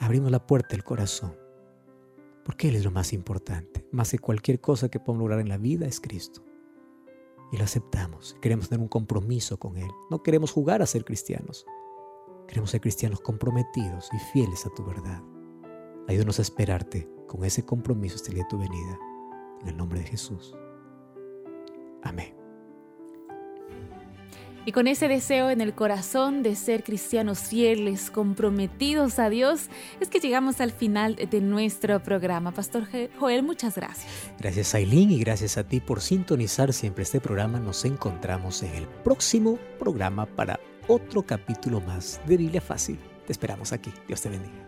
Abrimos 0.00 0.32
la 0.32 0.44
puerta 0.44 0.70
del 0.70 0.82
corazón, 0.82 1.36
porque 2.44 2.68
Él 2.68 2.74
es 2.74 2.84
lo 2.84 2.90
más 2.90 3.12
importante. 3.12 3.86
Más 3.92 4.10
que 4.10 4.18
cualquier 4.18 4.60
cosa 4.60 4.88
que 4.88 4.98
podamos 4.98 5.20
lograr 5.20 5.38
en 5.38 5.48
la 5.48 5.58
vida 5.58 5.86
es 5.86 6.00
Cristo. 6.00 6.44
Y 7.52 7.56
lo 7.56 7.62
aceptamos. 7.62 8.36
Queremos 8.42 8.68
tener 8.68 8.82
un 8.82 8.88
compromiso 8.88 9.60
con 9.60 9.76
Él. 9.76 9.90
No 10.10 10.24
queremos 10.24 10.50
jugar 10.50 10.82
a 10.82 10.86
ser 10.86 11.04
cristianos. 11.04 11.64
Queremos 12.48 12.70
ser 12.70 12.80
cristianos 12.80 13.20
comprometidos 13.20 14.08
y 14.12 14.18
fieles 14.32 14.66
a 14.66 14.70
tu 14.70 14.84
verdad. 14.84 15.22
Ayúdanos 16.08 16.38
a 16.38 16.42
esperarte 16.42 17.06
con 17.26 17.44
ese 17.44 17.64
compromiso 17.64 18.16
hasta 18.16 18.30
el 18.30 18.36
día 18.36 18.44
de 18.44 18.50
tu 18.50 18.58
venida. 18.58 18.98
En 19.60 19.68
el 19.68 19.76
nombre 19.76 20.00
de 20.00 20.06
Jesús. 20.06 20.54
Amén. 22.02 22.34
Y 24.64 24.72
con 24.72 24.86
ese 24.86 25.08
deseo 25.08 25.48
en 25.48 25.62
el 25.62 25.74
corazón 25.74 26.42
de 26.42 26.54
ser 26.54 26.84
cristianos 26.84 27.38
fieles, 27.38 28.10
comprometidos 28.10 29.18
a 29.18 29.30
Dios, 29.30 29.70
es 29.98 30.08
que 30.08 30.20
llegamos 30.20 30.60
al 30.60 30.72
final 30.72 31.16
de 31.16 31.40
nuestro 31.40 32.02
programa. 32.02 32.52
Pastor 32.52 32.86
Joel, 33.18 33.42
muchas 33.42 33.76
gracias. 33.76 34.06
Gracias 34.38 34.74
Aileen 34.74 35.10
y 35.10 35.20
gracias 35.20 35.56
a 35.56 35.64
ti 35.64 35.80
por 35.80 36.02
sintonizar 36.02 36.74
siempre 36.74 37.04
este 37.04 37.18
programa. 37.18 37.58
Nos 37.58 37.86
encontramos 37.86 38.62
en 38.62 38.74
el 38.74 38.86
próximo 38.86 39.58
programa 39.78 40.26
para 40.26 40.60
otro 40.86 41.22
capítulo 41.22 41.80
más 41.80 42.20
de 42.26 42.36
Biblia 42.36 42.60
Fácil. 42.60 42.98
Te 43.24 43.32
esperamos 43.32 43.72
aquí. 43.72 43.90
Dios 44.06 44.20
te 44.20 44.28
bendiga. 44.28 44.67